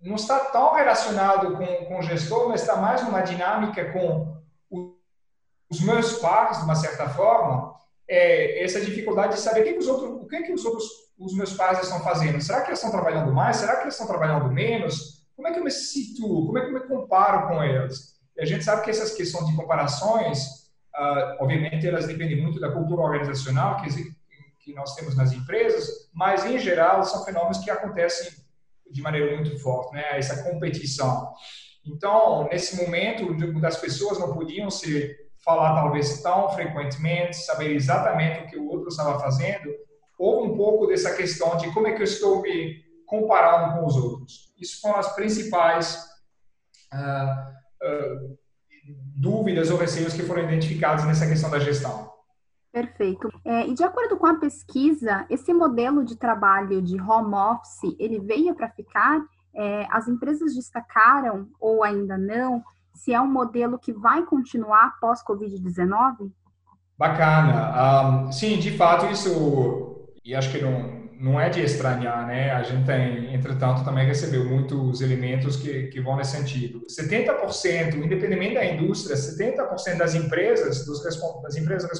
não 0.00 0.16
está 0.16 0.40
tão 0.40 0.74
relacionado 0.74 1.56
com, 1.56 1.66
com 1.86 1.98
o 1.98 2.02
gestor, 2.02 2.48
mas 2.48 2.60
está 2.60 2.76
mais 2.76 3.02
numa 3.04 3.22
dinâmica 3.22 3.92
com 3.92 4.36
os 5.68 5.80
meus 5.80 6.18
pares, 6.18 6.58
de 6.58 6.64
uma 6.64 6.74
certa 6.74 7.08
forma, 7.08 7.74
é 8.08 8.62
essa 8.62 8.80
dificuldade 8.80 9.34
de 9.34 9.40
saber 9.40 9.62
o 9.62 9.64
que, 9.64 9.72
que 9.72 9.78
os 9.78 9.88
outros, 9.88 10.10
o 10.22 10.26
que, 10.26 10.42
que 10.42 10.52
os 10.52 10.64
outros, 10.64 10.84
os 11.18 11.34
meus 11.34 11.54
pais 11.54 11.82
estão 11.82 12.00
fazendo. 12.00 12.40
Será 12.40 12.60
que 12.60 12.68
eles 12.68 12.78
estão 12.78 12.92
trabalhando 12.92 13.32
mais? 13.32 13.56
Será 13.56 13.76
que 13.76 13.82
eles 13.82 13.94
estão 13.94 14.06
trabalhando 14.06 14.52
menos? 14.52 15.26
Como 15.34 15.48
é 15.48 15.52
que 15.52 15.58
eu 15.58 15.64
me 15.64 15.70
situo? 15.70 16.46
Como 16.46 16.58
é 16.58 16.60
que 16.62 16.68
eu 16.68 16.74
me 16.74 16.86
comparo 16.86 17.48
com 17.48 17.62
eles? 17.62 18.15
E 18.36 18.42
a 18.42 18.46
gente 18.46 18.64
sabe 18.64 18.82
que 18.82 18.90
essas 18.90 19.14
questões 19.14 19.46
de 19.46 19.56
comparações, 19.56 20.68
uh, 20.94 21.40
obviamente, 21.40 21.86
elas 21.86 22.06
dependem 22.06 22.40
muito 22.40 22.60
da 22.60 22.70
cultura 22.70 23.02
organizacional 23.02 23.80
que, 23.80 23.88
que 24.60 24.74
nós 24.74 24.94
temos 24.94 25.16
nas 25.16 25.32
empresas, 25.32 26.10
mas, 26.12 26.44
em 26.44 26.58
geral, 26.58 27.02
são 27.04 27.24
fenômenos 27.24 27.58
que 27.58 27.70
acontecem 27.70 28.30
de 28.90 29.02
maneira 29.02 29.34
muito 29.34 29.58
forte, 29.58 29.94
né? 29.94 30.18
Essa 30.18 30.42
competição. 30.42 31.32
Então, 31.84 32.48
nesse 32.50 32.76
momento, 32.76 33.34
das 33.60 33.76
pessoas 33.76 34.18
não 34.18 34.32
podiam 34.32 34.70
se 34.70 35.14
falar 35.44 35.76
talvez 35.76 36.20
tão 36.22 36.50
frequentemente, 36.50 37.36
saber 37.36 37.72
exatamente 37.74 38.40
o 38.40 38.46
que 38.48 38.56
o 38.56 38.68
outro 38.68 38.88
estava 38.88 39.18
fazendo, 39.20 39.72
houve 40.18 40.48
um 40.48 40.56
pouco 40.56 40.88
dessa 40.88 41.14
questão 41.14 41.56
de 41.56 41.72
como 41.72 41.86
é 41.86 41.92
que 41.92 42.00
eu 42.00 42.04
estou 42.04 42.42
me 42.42 42.84
comparando 43.06 43.78
com 43.78 43.86
os 43.86 43.96
outros. 43.96 44.52
Isso 44.58 44.80
foram 44.80 44.96
as 44.98 45.14
principais 45.14 46.04
uh, 46.92 47.55
uh, 47.82 48.38
dúvidas 49.16 49.70
ou 49.70 49.76
receios 49.76 50.14
que 50.14 50.22
foram 50.22 50.44
identificados 50.44 51.04
nessa 51.04 51.26
questão 51.26 51.50
da 51.50 51.58
gestão. 51.58 52.10
Perfeito. 52.72 53.28
É, 53.44 53.66
e 53.66 53.74
de 53.74 53.82
acordo 53.82 54.18
com 54.18 54.26
a 54.26 54.38
pesquisa, 54.38 55.24
esse 55.30 55.52
modelo 55.54 56.04
de 56.04 56.14
trabalho 56.14 56.82
de 56.82 57.00
home 57.00 57.34
office, 57.34 57.96
ele 57.98 58.20
veio 58.20 58.54
para 58.54 58.68
ficar? 58.68 59.22
É, 59.54 59.86
as 59.90 60.06
empresas 60.06 60.54
destacaram, 60.54 61.48
ou 61.58 61.82
ainda 61.82 62.18
não, 62.18 62.62
se 62.94 63.14
é 63.14 63.20
um 63.20 63.26
modelo 63.26 63.78
que 63.78 63.92
vai 63.92 64.24
continuar 64.24 64.98
pós-Covid-19? 65.00 66.30
Bacana. 66.98 68.26
Um, 68.26 68.32
sim, 68.32 68.58
de 68.58 68.76
fato, 68.76 69.06
isso, 69.06 70.08
e 70.24 70.34
acho 70.34 70.50
que 70.50 70.60
não, 70.60 70.95
não 71.18 71.40
é 71.40 71.48
de 71.48 71.62
estranhar, 71.62 72.26
né? 72.26 72.50
A 72.52 72.62
gente 72.62 72.84
tem, 72.84 73.34
entretanto, 73.34 73.84
também 73.84 74.06
recebeu 74.06 74.44
muitos 74.44 75.00
elementos 75.00 75.56
que, 75.56 75.84
que 75.88 76.00
vão 76.00 76.16
nesse 76.16 76.36
sentido. 76.36 76.86
70%, 76.86 77.94
independente 77.94 78.54
da 78.54 78.64
indústria, 78.64 79.16
70% 79.16 79.96
das 79.96 80.14
empresas, 80.14 80.84
dos, 80.84 81.02
das 81.02 81.56
empresas 81.56 81.90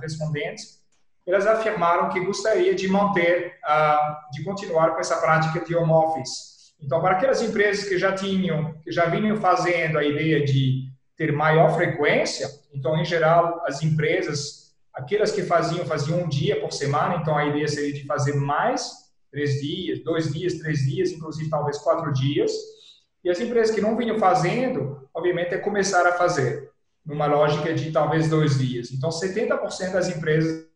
respondentes, 0.00 0.84
elas 1.26 1.46
afirmaram 1.46 2.10
que 2.10 2.20
gostaria 2.20 2.74
de 2.74 2.86
manter, 2.86 3.54
uh, 3.64 4.30
de 4.32 4.44
continuar 4.44 4.94
com 4.94 5.00
essa 5.00 5.16
prática 5.16 5.64
de 5.64 5.74
home 5.74 5.92
office. 5.92 6.74
Então, 6.80 7.00
para 7.00 7.16
aquelas 7.16 7.40
empresas 7.40 7.88
que 7.88 7.98
já 7.98 8.12
tinham, 8.12 8.74
que 8.82 8.92
já 8.92 9.06
vinham 9.06 9.36
fazendo 9.36 9.98
a 9.98 10.04
ideia 10.04 10.44
de 10.44 10.84
ter 11.16 11.32
maior 11.32 11.74
frequência, 11.74 12.48
então, 12.72 12.96
em 12.98 13.04
geral, 13.04 13.62
as 13.66 13.82
empresas 13.82 14.63
Aquelas 14.94 15.32
que 15.32 15.42
faziam, 15.42 15.84
faziam 15.86 16.22
um 16.22 16.28
dia 16.28 16.60
por 16.60 16.72
semana, 16.72 17.16
então 17.16 17.36
a 17.36 17.46
ideia 17.46 17.66
seria 17.66 17.92
de 17.92 18.06
fazer 18.06 18.34
mais, 18.34 19.04
três 19.30 19.60
dias, 19.60 20.04
dois 20.04 20.32
dias, 20.32 20.54
três 20.54 20.78
dias, 20.80 21.10
inclusive 21.10 21.50
talvez 21.50 21.78
quatro 21.78 22.12
dias. 22.12 22.52
E 23.24 23.30
as 23.30 23.40
empresas 23.40 23.74
que 23.74 23.80
não 23.80 23.96
vinham 23.96 24.18
fazendo, 24.18 25.08
obviamente, 25.12 25.54
é 25.54 25.58
começar 25.58 26.06
a 26.06 26.12
fazer, 26.12 26.70
numa 27.04 27.26
lógica 27.26 27.74
de 27.74 27.90
talvez 27.90 28.28
dois 28.28 28.58
dias. 28.58 28.92
Então, 28.92 29.10
70% 29.10 29.92
das 29.92 30.08
empresas 30.08 30.66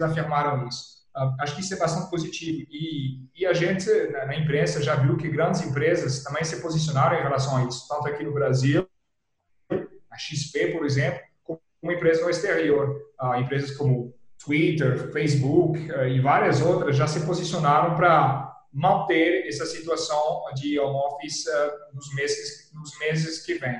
afirmaram 0.00 0.66
isso. 0.66 1.02
Uh, 1.14 1.34
acho 1.40 1.54
que 1.54 1.60
isso 1.60 1.74
é 1.74 1.76
bastante 1.76 2.10
positivo. 2.10 2.66
E, 2.70 3.20
e 3.34 3.44
a 3.44 3.52
gente, 3.52 3.86
na, 4.10 4.34
imprensa, 4.34 4.82
já 4.82 4.96
viu 4.96 5.16
que 5.16 5.28
grandes 5.28 5.60
empresas 5.60 6.22
também 6.22 6.42
se 6.42 6.60
posicionaram 6.62 7.18
em 7.18 7.22
relação 7.22 7.58
a 7.58 7.64
isso, 7.64 7.86
tanto 7.86 8.08
aqui 8.08 8.24
no 8.24 8.32
Brasil, 8.32 8.88
a 10.10 10.18
XP, 10.18 10.68
por 10.68 10.86
exemplo, 10.86 11.20
uma 11.82 11.92
empresa 11.92 12.22
no 12.22 12.30
exterior. 12.30 13.11
Uh, 13.22 13.36
empresas 13.36 13.76
como 13.76 14.12
Twitter, 14.44 15.12
Facebook 15.12 15.78
uh, 15.92 16.06
e 16.08 16.20
várias 16.20 16.60
outras 16.60 16.96
já 16.96 17.06
se 17.06 17.24
posicionaram 17.24 17.94
para 17.94 18.52
manter 18.72 19.46
essa 19.46 19.66
situação 19.66 20.42
de 20.54 20.78
home 20.78 20.96
office 20.96 21.46
uh, 21.46 21.94
nos, 21.94 22.12
meses, 22.14 22.72
nos 22.74 22.98
meses 22.98 23.44
que 23.44 23.54
vêm. 23.54 23.78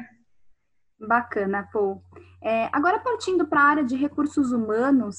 Bacana, 1.00 1.68
Paul. 1.72 2.02
É, 2.40 2.68
agora, 2.72 3.00
partindo 3.00 3.46
para 3.46 3.60
a 3.60 3.64
área 3.64 3.84
de 3.84 3.96
recursos 3.96 4.52
humanos, 4.52 5.16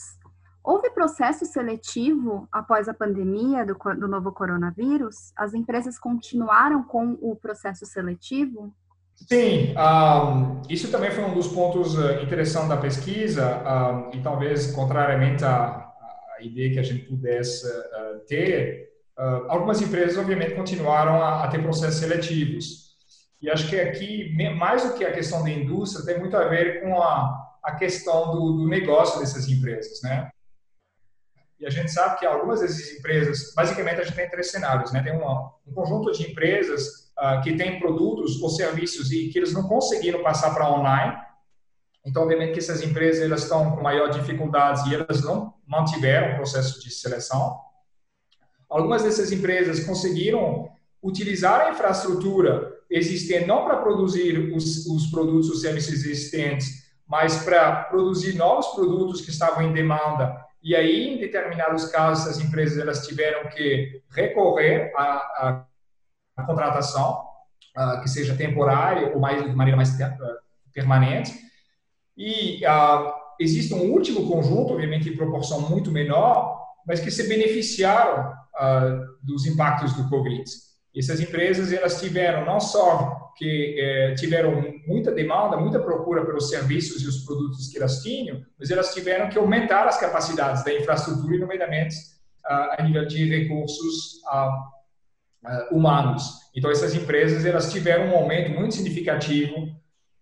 houve 0.63 0.89
processo 0.91 1.45
seletivo 1.45 2.47
após 2.51 2.87
a 2.87 2.93
pandemia 2.93 3.65
do, 3.65 3.73
do 3.73 4.07
novo 4.07 4.31
coronavírus? 4.31 5.33
As 5.35 5.53
empresas 5.53 5.99
continuaram 5.99 6.83
com 6.83 7.17
o 7.21 7.35
processo 7.35 7.85
seletivo? 7.85 8.73
Sim, 9.15 9.73
um, 9.77 10.61
isso 10.69 10.91
também 10.91 11.11
foi 11.11 11.23
um 11.23 11.33
dos 11.33 11.47
pontos 11.47 11.97
uh, 11.97 12.21
interessantes 12.21 12.69
da 12.69 12.77
pesquisa 12.77 13.63
um, 13.63 14.17
e 14.17 14.21
talvez 14.21 14.71
contrariamente 14.71 15.45
à, 15.45 15.91
à, 16.37 16.41
ideia 16.41 16.73
que 16.73 16.79
a 16.79 16.83
gente 16.83 17.05
pudesse 17.05 17.65
uh, 17.67 18.19
ter, 18.27 18.89
uh, 19.17 19.49
algumas 19.49 19.81
empresas 19.81 20.17
obviamente 20.17 20.55
continuaram 20.55 21.21
a, 21.21 21.43
a, 21.43 21.47
ter 21.47 21.61
processos 21.61 21.99
seletivos. 21.99 22.83
E 23.41 23.49
acho 23.49 23.69
que 23.69 23.79
aqui, 23.79 24.33
mais 24.57 24.83
do 24.83 24.93
que 24.93 25.03
a 25.03 25.11
questão 25.11 25.43
da 25.43 25.49
indústria, 25.49 26.05
tem 26.05 26.19
muito 26.19 26.35
a 26.35 26.47
ver 26.47 26.81
com 26.81 27.01
a, 27.01 27.57
a 27.63 27.75
questão 27.75 28.31
do, 28.31 28.53
do 28.53 28.67
negócio 28.67 29.19
dessas 29.19 29.49
empresas, 29.49 30.01
né? 30.01 30.29
E 31.59 31.65
a 31.65 31.69
gente 31.69 31.91
sabe 31.91 32.19
que 32.19 32.25
algumas 32.25 32.61
dessas 32.61 32.89
empresas, 32.97 33.53
basicamente 33.53 34.01
a 34.01 34.03
gente 34.03 34.15
tem 34.15 34.29
três 34.29 34.49
cenários, 34.49 34.91
né? 34.91 35.01
Tem 35.03 35.13
uma, 35.13 35.53
um 35.67 35.73
conjunto 35.73 36.11
de 36.11 36.29
empresas 36.29 37.02
uh, 37.19 37.41
que 37.41 37.55
têm 37.55 37.79
produtos 37.79 38.41
ou 38.41 38.49
serviços 38.49 39.11
e 39.11 39.29
que 39.29 39.39
eles 39.39 39.53
não 39.53 39.63
conseguiram 39.67 40.21
passar 40.23 40.53
para 40.53 40.69
online. 40.69 41.17
Então, 42.05 42.23
obviamente 42.23 42.53
que 42.53 42.59
essas 42.59 42.81
empresas 42.81 43.23
elas 43.23 43.43
estão 43.43 43.75
com 43.75 43.81
maior 43.81 44.09
dificuldades 44.09 44.85
e 44.85 44.95
elas 44.95 45.23
não 45.23 45.53
mantiveram 45.65 46.33
o 46.33 46.35
processo 46.35 46.81
de 46.81 46.91
seleção. 46.91 47.57
Algumas 48.69 49.03
dessas 49.03 49.31
empresas 49.31 49.85
conseguiram 49.85 50.69
utilizar 51.01 51.61
a 51.61 51.69
infraestrutura 51.71 52.73
existente 52.89 53.45
não 53.45 53.65
para 53.65 53.77
produzir 53.77 54.53
os, 54.53 54.85
os 54.85 55.07
produtos 55.07 55.49
ou 55.49 55.55
serviços 55.55 55.93
existentes, 55.93 56.83
mas 57.07 57.43
para 57.43 57.83
produzir 57.83 58.35
novos 58.35 58.67
produtos 58.67 59.21
que 59.21 59.29
estavam 59.29 59.63
em 59.63 59.73
demanda. 59.73 60.35
E 60.61 60.75
aí, 60.75 61.09
em 61.09 61.19
determinados 61.19 61.85
casos, 61.85 62.27
as 62.27 62.39
empresas 62.39 62.77
elas 62.77 63.05
tiveram 63.05 63.49
que 63.49 64.01
recorrer 64.09 64.93
a, 64.95 65.03
a 65.03 65.65
a 66.35 66.43
contratação, 66.43 67.23
uh, 67.77 68.01
que 68.01 68.09
seja 68.09 68.35
temporária 68.35 69.13
ou 69.13 69.19
mais, 69.19 69.43
de 69.43 69.55
maneira 69.55 69.77
mais 69.77 69.89
uh, 69.99 70.09
permanente. 70.73 71.33
E 72.17 72.65
uh, 72.65 73.13
existe 73.39 73.73
um 73.73 73.91
último 73.91 74.27
conjunto, 74.27 74.73
obviamente 74.73 75.09
em 75.09 75.15
proporção 75.15 75.61
muito 75.69 75.91
menor, 75.91 76.61
mas 76.85 76.99
que 76.99 77.11
se 77.11 77.27
beneficiaram 77.27 78.33
dos 79.23 79.47
impactos 79.47 79.93
do 79.93 80.07
Covid. 80.09 80.43
Essas 80.95 81.19
empresas 81.19 81.73
elas 81.73 81.99
tiveram 81.99 82.45
não 82.45 82.59
só 82.59 83.31
que 83.35 83.75
eh, 83.79 84.13
tiveram 84.15 84.61
muita 84.85 85.11
demanda, 85.11 85.57
muita 85.57 85.79
procura 85.79 86.23
pelos 86.25 86.49
serviços 86.49 87.01
e 87.01 87.07
os 87.07 87.25
produtos 87.25 87.67
que 87.67 87.77
elas 87.77 88.03
tinham, 88.03 88.43
mas 88.59 88.69
elas 88.69 88.93
tiveram 88.93 89.27
que 89.27 89.37
aumentar 89.37 89.87
as 89.87 89.99
capacidades 89.99 90.63
da 90.63 90.73
infraestrutura, 90.73 91.39
nomeadamente 91.39 91.95
a 92.45 92.83
nível 92.83 93.05
de 93.07 93.25
recursos 93.25 94.21
uh, 94.27 94.51
humanos. 95.71 96.23
Então, 96.55 96.71
essas 96.71 96.93
empresas 96.95 97.45
elas 97.45 97.71
tiveram 97.71 98.13
um 98.13 98.15
aumento 98.15 98.51
muito 98.51 98.75
significativo 98.75 99.55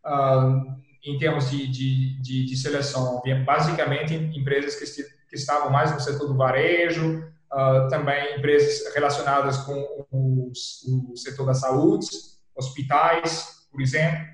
uh, 0.05 0.81
em 1.03 1.17
termos 1.17 1.49
de, 1.49 1.67
de, 1.67 2.21
de, 2.21 2.45
de, 2.45 2.57
seleção. 2.57 3.21
Basicamente, 3.45 4.13
empresas 4.15 4.75
que, 4.75 5.03
que 5.29 5.35
estavam 5.35 5.71
mais 5.71 5.93
no 5.93 5.99
setor 5.99 6.27
do 6.27 6.37
varejo, 6.37 7.19
uh, 7.51 7.87
também 7.89 8.37
empresas 8.37 8.93
relacionadas 8.93 9.57
com 9.57 10.05
os, 10.11 10.83
o 10.87 11.15
setor 11.15 11.45
da 11.45 11.53
saúde, 11.53 12.07
hospitais, 12.55 13.67
por 13.71 13.81
exemplo. 13.81 14.25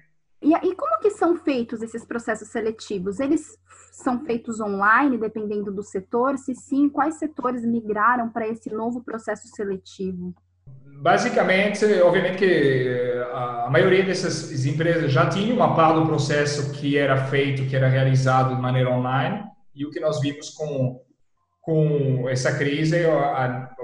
E, 0.41 0.53
e 0.53 0.75
como 0.75 0.99
que 0.99 1.09
são 1.11 1.35
feitos 1.35 1.81
esses 1.81 2.05
processos 2.05 2.49
seletivos? 2.49 3.19
Eles 3.19 3.57
são 3.91 4.23
feitos 4.23 4.59
online, 4.59 5.17
dependendo 5.17 5.71
do 5.71 5.81
setor? 5.81 6.37
Se 6.37 6.53
sim, 6.53 6.87
quais 6.89 7.17
setores 7.17 7.65
migraram 7.65 8.29
para 8.29 8.47
esse 8.47 8.69
novo 8.69 9.01
processo 9.01 9.47
seletivo? 9.47 10.35
Basicamente, 11.01 11.85
obviamente 12.01 12.37
que 12.37 13.23
a 13.33 13.69
maioria 13.69 14.03
dessas 14.03 14.65
empresas 14.65 15.11
já 15.11 15.29
tinha 15.29 15.53
uma 15.53 15.75
parte 15.75 15.99
do 15.99 16.05
processo 16.05 16.71
que 16.71 16.97
era 16.97 17.25
feito, 17.25 17.67
que 17.67 17.75
era 17.75 17.87
realizado 17.87 18.55
de 18.55 18.61
maneira 18.61 18.89
online, 18.89 19.43
e 19.75 19.85
o 19.85 19.91
que 19.91 19.99
nós 19.99 20.19
vimos 20.21 20.49
com, 20.51 21.01
com 21.61 22.27
essa 22.29 22.57
crise 22.57 22.95
é 22.95 23.09
a, 23.09 23.13
a, 23.13 23.75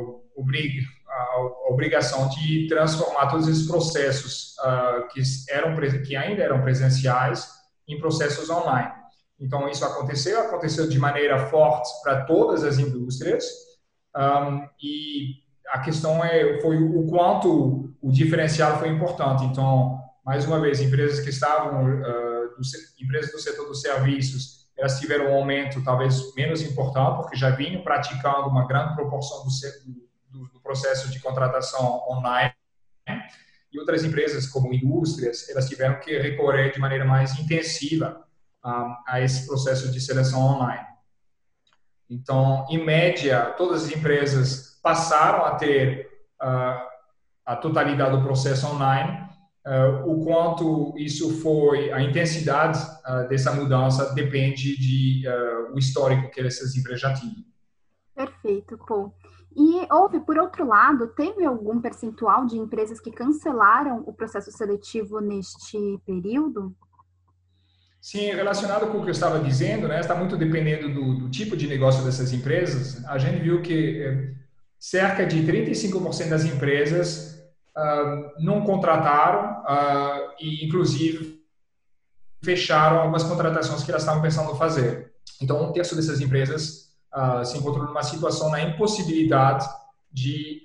a 1.09 1.71
obrigação 1.71 2.29
de 2.29 2.67
transformar 2.67 3.27
todos 3.27 3.47
esses 3.47 3.67
processos 3.67 4.55
uh, 4.59 5.07
que, 5.09 5.21
eram, 5.49 5.75
que 6.03 6.15
ainda 6.15 6.41
eram 6.41 6.61
presenciais 6.61 7.47
em 7.87 7.99
processos 7.99 8.49
online. 8.49 8.91
Então, 9.39 9.67
isso 9.67 9.83
aconteceu, 9.83 10.39
aconteceu 10.39 10.87
de 10.87 10.97
maneira 10.97 11.47
forte 11.47 11.89
para 12.01 12.23
todas 12.23 12.63
as 12.63 12.79
indústrias, 12.79 13.45
um, 14.15 14.67
e 14.81 15.43
a 15.73 15.79
questão 15.79 16.23
é 16.23 16.61
foi 16.61 16.77
o 16.77 17.07
quanto 17.07 17.95
o 17.99 18.11
diferencial 18.11 18.77
foi 18.77 18.89
importante. 18.89 19.43
Então, 19.45 19.99
mais 20.23 20.45
uma 20.45 20.61
vez, 20.61 20.79
empresas 20.79 21.19
que 21.19 21.31
estavam 21.31 21.83
uh, 21.83 22.55
do, 22.55 22.61
empresas 23.01 23.31
do 23.31 23.39
setor 23.39 23.67
dos 23.67 23.81
serviços, 23.81 24.69
elas 24.77 24.99
tiveram 24.99 25.31
um 25.31 25.35
aumento 25.35 25.83
talvez 25.83 26.35
menos 26.35 26.61
importante, 26.61 27.17
porque 27.17 27.35
já 27.35 27.49
vinham 27.49 27.81
praticando 27.81 28.49
uma 28.49 28.67
grande 28.67 28.93
proporção 28.93 29.43
do, 29.43 29.49
do, 30.29 30.47
do 30.53 30.59
processo 30.61 31.09
de 31.09 31.19
contratação 31.19 32.03
online. 32.07 32.53
Né? 33.07 33.27
E 33.71 33.79
outras 33.79 34.03
empresas, 34.03 34.45
como 34.45 34.71
indústrias, 34.71 35.49
elas 35.49 35.67
tiveram 35.67 35.99
que 35.99 36.15
recorrer 36.19 36.71
de 36.71 36.79
maneira 36.79 37.03
mais 37.03 37.39
intensiva 37.39 38.21
a 38.63 39.19
esse 39.19 39.47
processo 39.47 39.91
de 39.91 39.99
seleção 39.99 40.39
online. 40.39 40.85
Então, 42.07 42.65
em 42.69 42.85
média, 42.85 43.55
todas 43.57 43.85
as 43.85 43.91
empresas 43.91 44.72
passaram 44.83 45.45
a 45.45 45.55
ter 45.55 46.11
uh, 46.41 46.85
a 47.45 47.55
totalidade 47.55 48.17
do 48.17 48.23
processo 48.23 48.67
online. 48.67 49.23
Uh, 49.65 50.11
o 50.11 50.25
quanto 50.25 50.93
isso 50.97 51.41
foi, 51.41 51.91
a 51.93 52.01
intensidade 52.01 52.77
uh, 52.79 53.27
dessa 53.29 53.53
mudança 53.53 54.13
depende 54.13 54.77
de 54.77 55.23
o 55.73 55.79
histórico 55.79 56.29
que 56.29 56.41
essas 56.41 56.75
empresas 56.75 57.01
já 57.01 57.13
tinham. 57.13 57.43
Perfeito, 58.13 58.77
Paul. 58.85 59.13
E 59.55 59.87
houve, 59.91 60.19
por 60.19 60.37
outro 60.37 60.67
lado, 60.67 61.07
teve 61.07 61.45
algum 61.45 61.79
percentual 61.79 62.45
de 62.45 62.57
empresas 62.57 62.99
que 62.99 63.11
cancelaram 63.11 64.03
o 64.05 64.11
processo 64.11 64.51
seletivo 64.51 65.19
neste 65.19 65.77
período? 66.05 66.75
Sim, 68.01 68.31
relacionado 68.31 68.91
com 68.91 68.97
o 68.97 69.01
que 69.01 69.07
eu 69.07 69.13
estava 69.13 69.39
dizendo, 69.39 69.87
né, 69.87 69.99
está 69.99 70.13
muito 70.13 70.35
dependendo 70.35 70.93
do, 70.93 71.19
do 71.19 71.29
tipo 71.29 71.55
de 71.55 71.67
negócio 71.67 72.03
dessas 72.03 72.33
empresas. 72.33 73.05
A 73.05 73.17
gente 73.17 73.41
viu 73.41 73.61
que 73.61 74.01
eh, 74.03 74.33
cerca 74.83 75.25
de 75.25 75.41
35% 75.41 76.27
das 76.27 76.43
empresas 76.43 77.41
uh, 77.73 78.33
não 78.37 78.65
contrataram 78.65 79.61
uh, 79.61 80.33
e, 80.37 80.65
inclusive, 80.65 81.41
fecharam 82.43 82.99
algumas 82.99 83.23
contratações 83.23 83.81
que 83.81 83.89
elas 83.89 84.01
estavam 84.01 84.21
pensando 84.21 84.53
fazer. 84.55 85.13
Então, 85.41 85.63
um 85.63 85.71
terço 85.71 85.95
dessas 85.95 86.19
empresas 86.19 86.93
uh, 87.15 87.45
se 87.45 87.57
encontrou 87.57 87.85
numa 87.85 88.03
situação 88.03 88.51
na 88.51 88.59
impossibilidade 88.61 89.65
de 90.11 90.61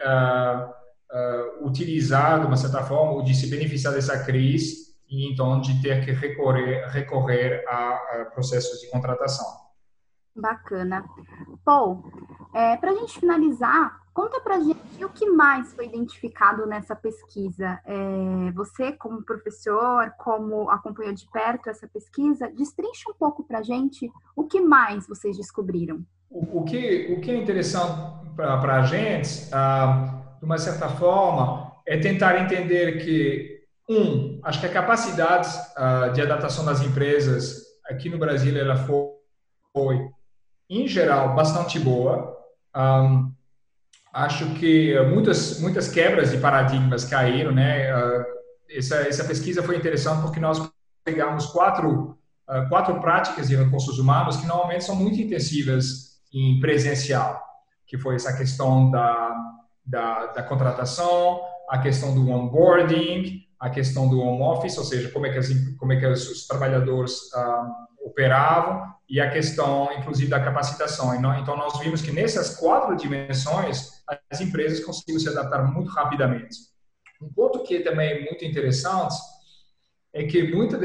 utilizar, 1.62 2.40
de 2.40 2.46
uma 2.46 2.56
certa 2.56 2.82
forma, 2.82 3.12
ou 3.12 3.22
de 3.22 3.34
se 3.34 3.46
beneficiar 3.46 3.94
dessa 3.94 4.24
crise 4.24 4.96
e 5.08 5.30
então 5.30 5.60
de 5.60 5.80
ter 5.80 6.04
que 6.04 6.10
recorrer, 6.10 6.86
recorrer 6.88 7.64
a, 7.68 7.94
a 7.94 8.24
processos 8.34 8.80
de 8.80 8.90
contratação. 8.90 9.46
Bacana. 10.34 11.04
Paul, 11.64 12.02
é, 12.54 12.76
para 12.76 12.90
a 12.90 12.94
gente 12.94 13.18
finalizar, 13.18 13.97
conta 14.18 14.40
para 14.40 14.56
a 14.56 14.60
gente 14.60 15.04
o 15.04 15.08
que 15.10 15.26
mais 15.26 15.72
foi 15.74 15.86
identificado 15.86 16.66
nessa 16.66 16.96
pesquisa. 16.96 17.78
É, 17.86 18.50
você, 18.52 18.90
como 18.90 19.22
professor, 19.22 20.12
como 20.18 20.68
acompanhou 20.70 21.14
de 21.14 21.24
perto 21.30 21.70
essa 21.70 21.86
pesquisa, 21.86 22.50
destrincha 22.50 23.08
um 23.08 23.14
pouco 23.14 23.44
para 23.44 23.60
a 23.60 23.62
gente 23.62 24.10
o 24.34 24.42
que 24.42 24.60
mais 24.60 25.06
vocês 25.06 25.36
descobriram. 25.36 26.04
O, 26.28 26.62
o 26.62 26.64
que, 26.64 27.14
o 27.16 27.20
que 27.20 27.30
é 27.30 27.36
interessante 27.36 27.94
para 28.34 28.80
a 28.80 28.82
gente, 28.82 29.48
ah, 29.52 30.20
de 30.40 30.44
uma 30.44 30.58
certa 30.58 30.88
forma, 30.88 31.76
é 31.86 31.96
tentar 31.96 32.42
entender 32.42 32.98
que 33.04 33.62
um, 33.88 34.40
acho 34.42 34.58
que 34.58 34.66
a 34.66 34.72
capacidade 34.72 35.48
uh, 35.76 36.12
de 36.12 36.20
adaptação 36.20 36.64
das 36.64 36.82
empresas 36.82 37.62
aqui 37.88 38.10
no 38.10 38.18
Brasil 38.18 38.58
ela 38.58 38.74
foi, 38.74 39.06
foi 39.72 40.10
em 40.68 40.88
geral, 40.88 41.36
bastante 41.36 41.78
boa. 41.78 42.36
Acho 44.12 44.54
que 44.54 44.98
muitas 45.10 45.60
muitas 45.60 45.88
quebras 45.88 46.30
de 46.30 46.38
paradigmas 46.38 47.04
caíram, 47.04 47.52
né? 47.52 47.94
Uh, 47.94 48.24
essa 48.70 48.96
essa 48.96 49.24
pesquisa 49.24 49.62
foi 49.62 49.76
interessante 49.76 50.22
porque 50.22 50.40
nós 50.40 50.70
pegamos 51.04 51.46
quatro 51.46 52.18
uh, 52.48 52.68
quatro 52.68 53.00
práticas 53.00 53.48
de 53.48 53.56
recursos 53.56 53.98
humanos 53.98 54.36
que 54.36 54.46
normalmente 54.46 54.84
são 54.84 54.96
muito 54.96 55.20
intensivas 55.20 56.18
em 56.32 56.60
presencial, 56.60 57.42
que 57.86 57.96
foi 57.96 58.16
essa 58.16 58.36
questão 58.36 58.90
da 58.90 59.34
da, 59.84 60.26
da 60.26 60.42
contratação, 60.42 61.40
a 61.70 61.78
questão 61.78 62.14
do 62.14 62.30
onboarding, 62.30 63.40
a 63.58 63.70
questão 63.70 64.08
do 64.08 64.20
home 64.20 64.42
office, 64.42 64.76
ou 64.78 64.84
seja, 64.84 65.10
como 65.10 65.26
é 65.26 65.30
que, 65.30 65.38
as, 65.38 65.48
como 65.78 65.92
é 65.92 65.96
que 65.96 66.06
os 66.06 66.46
trabalhadores 66.46 67.32
ah, 67.34 67.70
operavam, 68.08 68.86
e 69.08 69.20
a 69.20 69.30
questão, 69.30 69.88
inclusive, 69.98 70.28
da 70.28 70.40
capacitação. 70.40 71.14
Então, 71.14 71.56
nós 71.56 71.78
vimos 71.78 72.02
que 72.02 72.12
nessas 72.12 72.56
quatro 72.56 72.94
dimensões, 72.96 74.02
as 74.30 74.40
empresas 74.40 74.84
conseguiram 74.84 75.20
se 75.20 75.28
adaptar 75.28 75.62
muito 75.64 75.90
rapidamente. 75.90 76.56
Um 77.22 77.32
ponto 77.32 77.62
que 77.62 77.80
também 77.80 78.10
é 78.10 78.24
muito 78.24 78.44
interessante 78.44 79.14
é 80.12 80.24
que 80.24 80.54
muita 80.54 80.78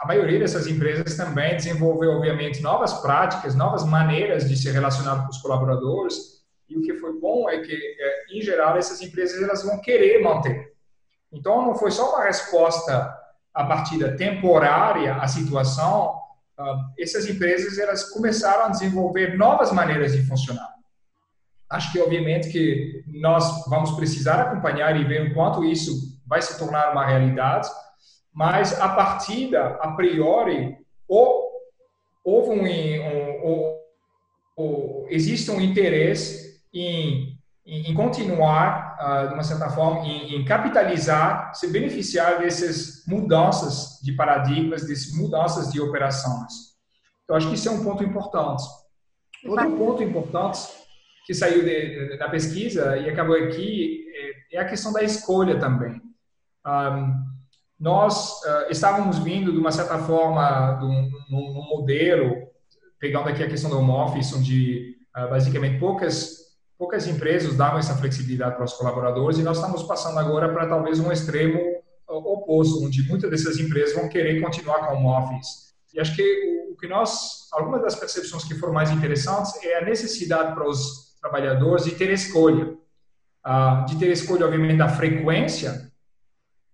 a 0.00 0.06
maioria 0.06 0.38
dessas 0.38 0.66
empresas 0.66 1.16
também 1.16 1.56
desenvolveu, 1.56 2.12
obviamente, 2.12 2.60
novas 2.60 2.94
práticas, 2.94 3.54
novas 3.54 3.84
maneiras 3.84 4.48
de 4.48 4.56
se 4.56 4.70
relacionar 4.70 5.22
com 5.22 5.30
os 5.30 5.38
colaboradores, 5.38 6.44
e 6.68 6.76
o 6.76 6.82
que 6.82 6.94
foi 6.94 7.18
bom 7.20 7.48
é 7.48 7.60
que, 7.60 7.72
eh, 7.72 8.24
em 8.32 8.42
geral, 8.42 8.76
essas 8.76 9.00
empresas 9.00 9.42
elas 9.42 9.62
vão 9.62 9.80
querer 9.80 10.22
manter 10.22 10.76
então, 11.32 11.66
não 11.66 11.74
foi 11.74 11.90
só 11.90 12.14
uma 12.14 12.24
resposta 12.24 13.14
a 13.52 13.64
partida 13.64 14.16
temporária 14.16 15.16
à 15.16 15.26
situação. 15.26 16.14
Ah, 16.58 16.90
essas 16.98 17.28
empresas 17.28 17.78
elas 17.78 18.10
começaram 18.10 18.66
a 18.66 18.68
desenvolver 18.68 19.36
novas 19.36 19.72
maneiras 19.72 20.12
de 20.12 20.26
funcionar. 20.26 20.74
Acho 21.68 21.92
que, 21.92 22.00
obviamente, 22.00 22.50
que 22.50 23.04
nós 23.06 23.66
vamos 23.66 23.90
precisar 23.92 24.40
acompanhar 24.40 24.98
e 24.98 25.04
ver 25.04 25.30
o 25.30 25.34
quanto 25.34 25.64
isso 25.64 26.16
vai 26.26 26.40
se 26.40 26.58
tornar 26.58 26.92
uma 26.92 27.04
realidade, 27.04 27.68
mas 28.32 28.78
a 28.80 28.88
partida, 28.88 29.76
a 29.80 29.92
priori, 29.92 30.76
ou, 31.08 31.50
houve 32.24 32.50
um, 32.50 32.64
um, 32.64 33.48
um, 33.48 33.78
um 34.58 35.06
existe 35.08 35.50
um 35.50 35.60
interesse 35.60 36.60
em 36.72 37.35
em, 37.66 37.90
em 37.90 37.94
continuar, 37.94 38.96
uh, 39.00 39.28
de 39.28 39.34
uma 39.34 39.42
certa 39.42 39.68
forma, 39.68 40.06
em, 40.06 40.36
em, 40.36 40.44
capitalizar, 40.44 41.52
se 41.52 41.66
beneficiar 41.66 42.38
dessas 42.38 43.04
mudanças 43.06 43.98
de 44.02 44.12
paradigmas, 44.12 44.86
dessas 44.86 45.12
mudanças 45.12 45.72
de 45.72 45.80
operações. 45.80 46.76
Então, 47.24 47.36
acho 47.36 47.48
que 47.48 47.56
isso 47.56 47.68
é 47.68 47.72
um 47.72 47.82
ponto 47.82 48.04
importante. 48.04 48.62
Outro 49.44 49.76
ponto 49.76 50.02
importante 50.02 50.60
que 51.26 51.34
saiu 51.34 51.64
de, 51.64 52.16
da 52.16 52.28
pesquisa 52.28 52.96
e 52.98 53.10
acabou 53.10 53.34
aqui 53.34 54.06
é, 54.52 54.56
é, 54.56 54.60
a 54.60 54.64
questão 54.64 54.92
da 54.92 55.02
escolha 55.02 55.58
também. 55.58 56.00
Um, 56.64 57.14
nós 57.78 58.42
uh, 58.44 58.70
estávamos 58.70 59.18
vindo, 59.18 59.50
de 59.52 59.58
uma 59.58 59.72
certa 59.72 59.98
forma, 59.98 60.78
de 60.78 60.86
um, 60.86 61.10
um, 61.30 61.60
um 61.60 61.68
modelo, 61.68 62.46
pegando 62.98 63.28
aqui 63.28 63.42
a 63.42 63.48
questão 63.48 63.68
do 63.70 63.78
home 63.78 63.90
office, 63.90 64.32
onde 64.32 64.96
uh, 65.16 65.28
basicamente 65.28 65.80
poucas 65.80 66.45
poucas 66.78 67.06
empresas 67.06 67.54
davam 67.56 67.78
essa 67.78 67.96
flexibilidade 67.96 68.56
para 68.56 68.64
os 68.64 68.74
colaboradores 68.74 69.38
e 69.38 69.42
nós 69.42 69.56
estamos 69.56 69.82
passando 69.82 70.18
agora 70.18 70.52
para 70.52 70.68
talvez 70.68 70.98
um 70.98 71.10
extremo 71.10 71.58
oposto, 72.08 72.84
onde 72.84 73.02
muitas 73.08 73.30
dessas 73.30 73.58
empresas 73.58 73.94
vão 73.94 74.08
querer 74.08 74.40
continuar 74.40 74.86
com 74.86 75.02
o 75.02 75.18
office. 75.18 75.74
E 75.92 76.00
acho 76.00 76.14
que 76.14 76.66
o 76.70 76.76
que 76.76 76.86
nós, 76.86 77.48
algumas 77.52 77.82
das 77.82 77.94
percepções 77.94 78.44
que 78.44 78.54
foram 78.54 78.72
mais 78.72 78.90
interessantes 78.90 79.52
é 79.64 79.78
a 79.78 79.84
necessidade 79.84 80.54
para 80.54 80.68
os 80.68 81.16
trabalhadores 81.20 81.84
de 81.84 81.92
ter 81.92 82.10
escolha, 82.10 82.76
ah, 83.42 83.84
de 83.88 83.96
ter 83.96 84.10
escolha, 84.10 84.44
obviamente, 84.44 84.76
da 84.76 84.88
frequência 84.88 85.90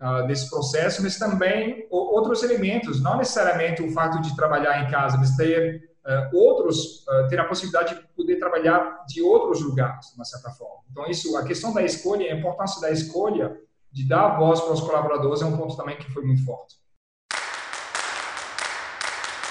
ah, 0.01 0.23
desse 0.23 0.51
processo, 0.51 1.03
mas 1.03 1.17
também 1.19 1.87
outros 1.88 2.43
elementos, 2.43 3.01
não 3.01 3.17
necessariamente 3.17 3.83
o 3.83 3.93
fato 3.93 4.21
de 4.21 4.35
trabalhar 4.35 4.83
em 4.83 4.91
casa, 4.91 5.17
mas 5.17 5.37
ter 5.37 5.91
uh, 6.07 6.37
outros 6.37 7.07
uh, 7.07 7.29
ter 7.29 7.38
a 7.41 7.45
possibilidade 7.45 7.95
de 7.95 8.03
poder 8.15 8.37
trabalhar 8.37 9.05
de 9.07 9.23
outros 9.23 9.62
lugares, 9.62 10.09
de 10.11 10.17
uma 10.17 10.25
certa 10.25 10.51
forma. 10.51 10.83
Então, 10.91 11.07
isso, 11.07 11.37
a 11.37 11.45
questão 11.45 11.73
da 11.73 11.83
escolha, 11.83 12.33
a 12.33 12.37
importância 12.37 12.81
da 12.81 12.91
escolha, 12.91 13.57
de 13.91 14.09
dar 14.09 14.38
voz 14.38 14.61
para 14.61 14.73
os 14.73 14.81
colaboradores, 14.81 15.43
é 15.43 15.45
um 15.45 15.57
ponto 15.57 15.77
também 15.77 15.97
que 15.97 16.11
foi 16.11 16.25
muito 16.25 16.45
forte. 16.45 16.77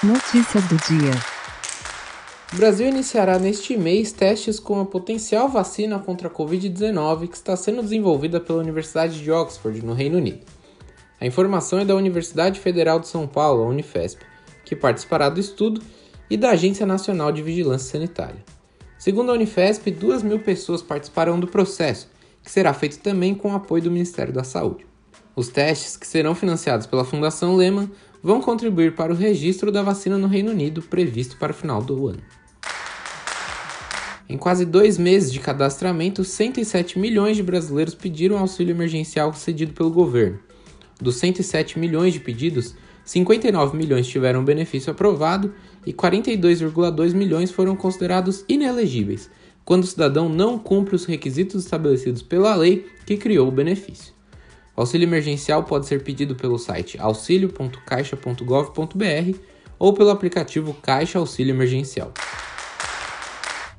Notícias 0.02 0.64
do 0.64 0.76
dia. 0.78 1.12
O 2.52 2.56
Brasil 2.56 2.88
iniciará 2.88 3.38
neste 3.38 3.78
mês 3.78 4.12
testes 4.12 4.60
com 4.60 4.78
a 4.80 4.84
potencial 4.84 5.48
vacina 5.48 5.98
contra 5.98 6.28
a 6.28 6.30
Covid-19 6.30 7.28
que 7.28 7.36
está 7.36 7.56
sendo 7.56 7.82
desenvolvida 7.82 8.40
pela 8.40 8.58
Universidade 8.58 9.22
de 9.22 9.30
Oxford, 9.30 9.82
no 9.82 9.94
Reino 9.94 10.18
Unido. 10.18 10.44
A 11.18 11.24
informação 11.24 11.78
é 11.78 11.84
da 11.84 11.94
Universidade 11.94 12.60
Federal 12.60 12.98
de 12.98 13.06
São 13.08 13.26
Paulo, 13.26 13.62
a 13.62 13.68
Unifesp, 13.68 14.20
que 14.64 14.76
participará 14.76 15.28
do 15.28 15.40
estudo, 15.40 15.80
e 16.32 16.36
da 16.38 16.52
Agência 16.52 16.86
Nacional 16.86 17.30
de 17.30 17.42
Vigilância 17.42 17.92
Sanitária. 17.92 18.42
Segundo 18.98 19.30
a 19.30 19.34
Unifesp, 19.34 19.90
2 19.90 20.22
mil 20.22 20.38
pessoas 20.38 20.80
participarão 20.80 21.38
do 21.38 21.46
processo, 21.46 22.08
que 22.42 22.50
será 22.50 22.72
feito 22.72 23.00
também 23.00 23.34
com 23.34 23.52
o 23.52 23.54
apoio 23.54 23.82
do 23.82 23.90
Ministério 23.90 24.32
da 24.32 24.42
Saúde. 24.42 24.86
Os 25.36 25.48
testes, 25.48 25.94
que 25.94 26.06
serão 26.06 26.34
financiados 26.34 26.86
pela 26.86 27.04
Fundação 27.04 27.54
Lehman, 27.54 27.90
vão 28.22 28.40
contribuir 28.40 28.94
para 28.94 29.12
o 29.12 29.14
registro 29.14 29.70
da 29.70 29.82
vacina 29.82 30.16
no 30.16 30.26
Reino 30.26 30.52
Unido, 30.52 30.80
previsto 30.80 31.36
para 31.36 31.52
o 31.52 31.54
final 31.54 31.82
do 31.82 32.08
ano. 32.08 32.22
Em 34.26 34.38
quase 34.38 34.64
dois 34.64 34.96
meses 34.96 35.30
de 35.30 35.38
cadastramento, 35.38 36.24
107 36.24 36.98
milhões 36.98 37.36
de 37.36 37.42
brasileiros 37.42 37.94
pediram 37.94 38.38
auxílio 38.38 38.72
emergencial 38.72 39.34
cedido 39.34 39.74
pelo 39.74 39.90
governo. 39.90 40.38
Dos 40.98 41.16
107 41.16 41.78
milhões 41.78 42.14
de 42.14 42.20
pedidos, 42.20 42.74
59 43.04 43.76
milhões 43.76 44.06
tiveram 44.06 44.44
benefício 44.44 44.90
aprovado 44.90 45.52
e 45.84 45.92
42,2 45.92 47.14
milhões 47.14 47.50
foram 47.50 47.74
considerados 47.74 48.44
inelegíveis, 48.48 49.28
quando 49.64 49.84
o 49.84 49.86
cidadão 49.86 50.28
não 50.28 50.58
cumpre 50.58 50.94
os 50.94 51.04
requisitos 51.04 51.64
estabelecidos 51.64 52.22
pela 52.22 52.54
lei 52.54 52.86
que 53.06 53.16
criou 53.16 53.48
o 53.48 53.52
benefício. 53.52 54.12
O 54.76 54.82
auxílio 54.82 55.06
emergencial 55.06 55.64
pode 55.64 55.86
ser 55.86 56.02
pedido 56.02 56.34
pelo 56.34 56.58
site 56.58 56.98
auxilio.caixa.gov.br 56.98 59.38
ou 59.78 59.92
pelo 59.92 60.10
aplicativo 60.10 60.74
Caixa 60.74 61.18
Auxílio 61.18 61.54
Emergencial. 61.54 62.12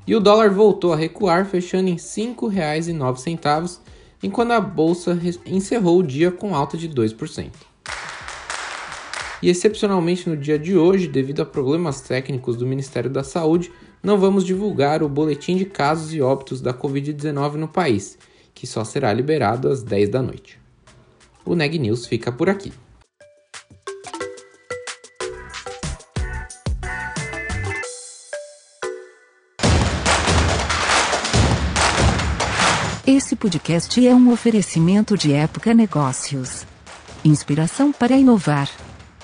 E 0.05 0.15
o 0.15 0.19
dólar 0.19 0.49
voltou 0.49 0.91
a 0.91 0.97
recuar, 0.97 1.45
fechando 1.45 1.89
em 1.89 1.93
R$ 1.93 1.99
5,09, 1.99 3.79
enquanto 4.21 4.51
a 4.51 4.59
bolsa 4.59 5.17
encerrou 5.45 5.99
o 5.99 6.03
dia 6.03 6.29
com 6.29 6.53
alta 6.53 6.77
de 6.77 6.89
2%. 6.89 7.72
E 9.43 9.49
excepcionalmente 9.49 10.29
no 10.29 10.37
dia 10.37 10.57
de 10.57 10.77
hoje, 10.77 11.05
devido 11.05 11.41
a 11.41 11.45
problemas 11.45 11.99
técnicos 11.99 12.55
do 12.55 12.65
Ministério 12.65 13.09
da 13.09 13.25
Saúde, 13.25 13.69
não 14.01 14.17
vamos 14.17 14.45
divulgar 14.45 15.03
o 15.03 15.09
boletim 15.09 15.57
de 15.57 15.65
casos 15.65 16.13
e 16.13 16.21
óbitos 16.21 16.61
da 16.61 16.73
Covid-19 16.73 17.55
no 17.55 17.67
país, 17.67 18.17
que 18.53 18.65
só 18.65 18.85
será 18.85 19.11
liberado 19.11 19.67
às 19.67 19.83
10 19.83 20.07
da 20.07 20.21
noite. 20.21 20.57
O 21.43 21.55
Neg 21.55 21.77
News 21.77 22.07
fica 22.07 22.31
por 22.31 22.49
aqui. 22.49 22.71
Esse 33.05 33.35
podcast 33.35 34.07
é 34.07 34.15
um 34.15 34.31
oferecimento 34.31 35.17
de 35.17 35.33
Época 35.33 35.73
Negócios. 35.73 36.65
Inspiração 37.25 37.91
para 37.91 38.15
inovar. 38.15 38.69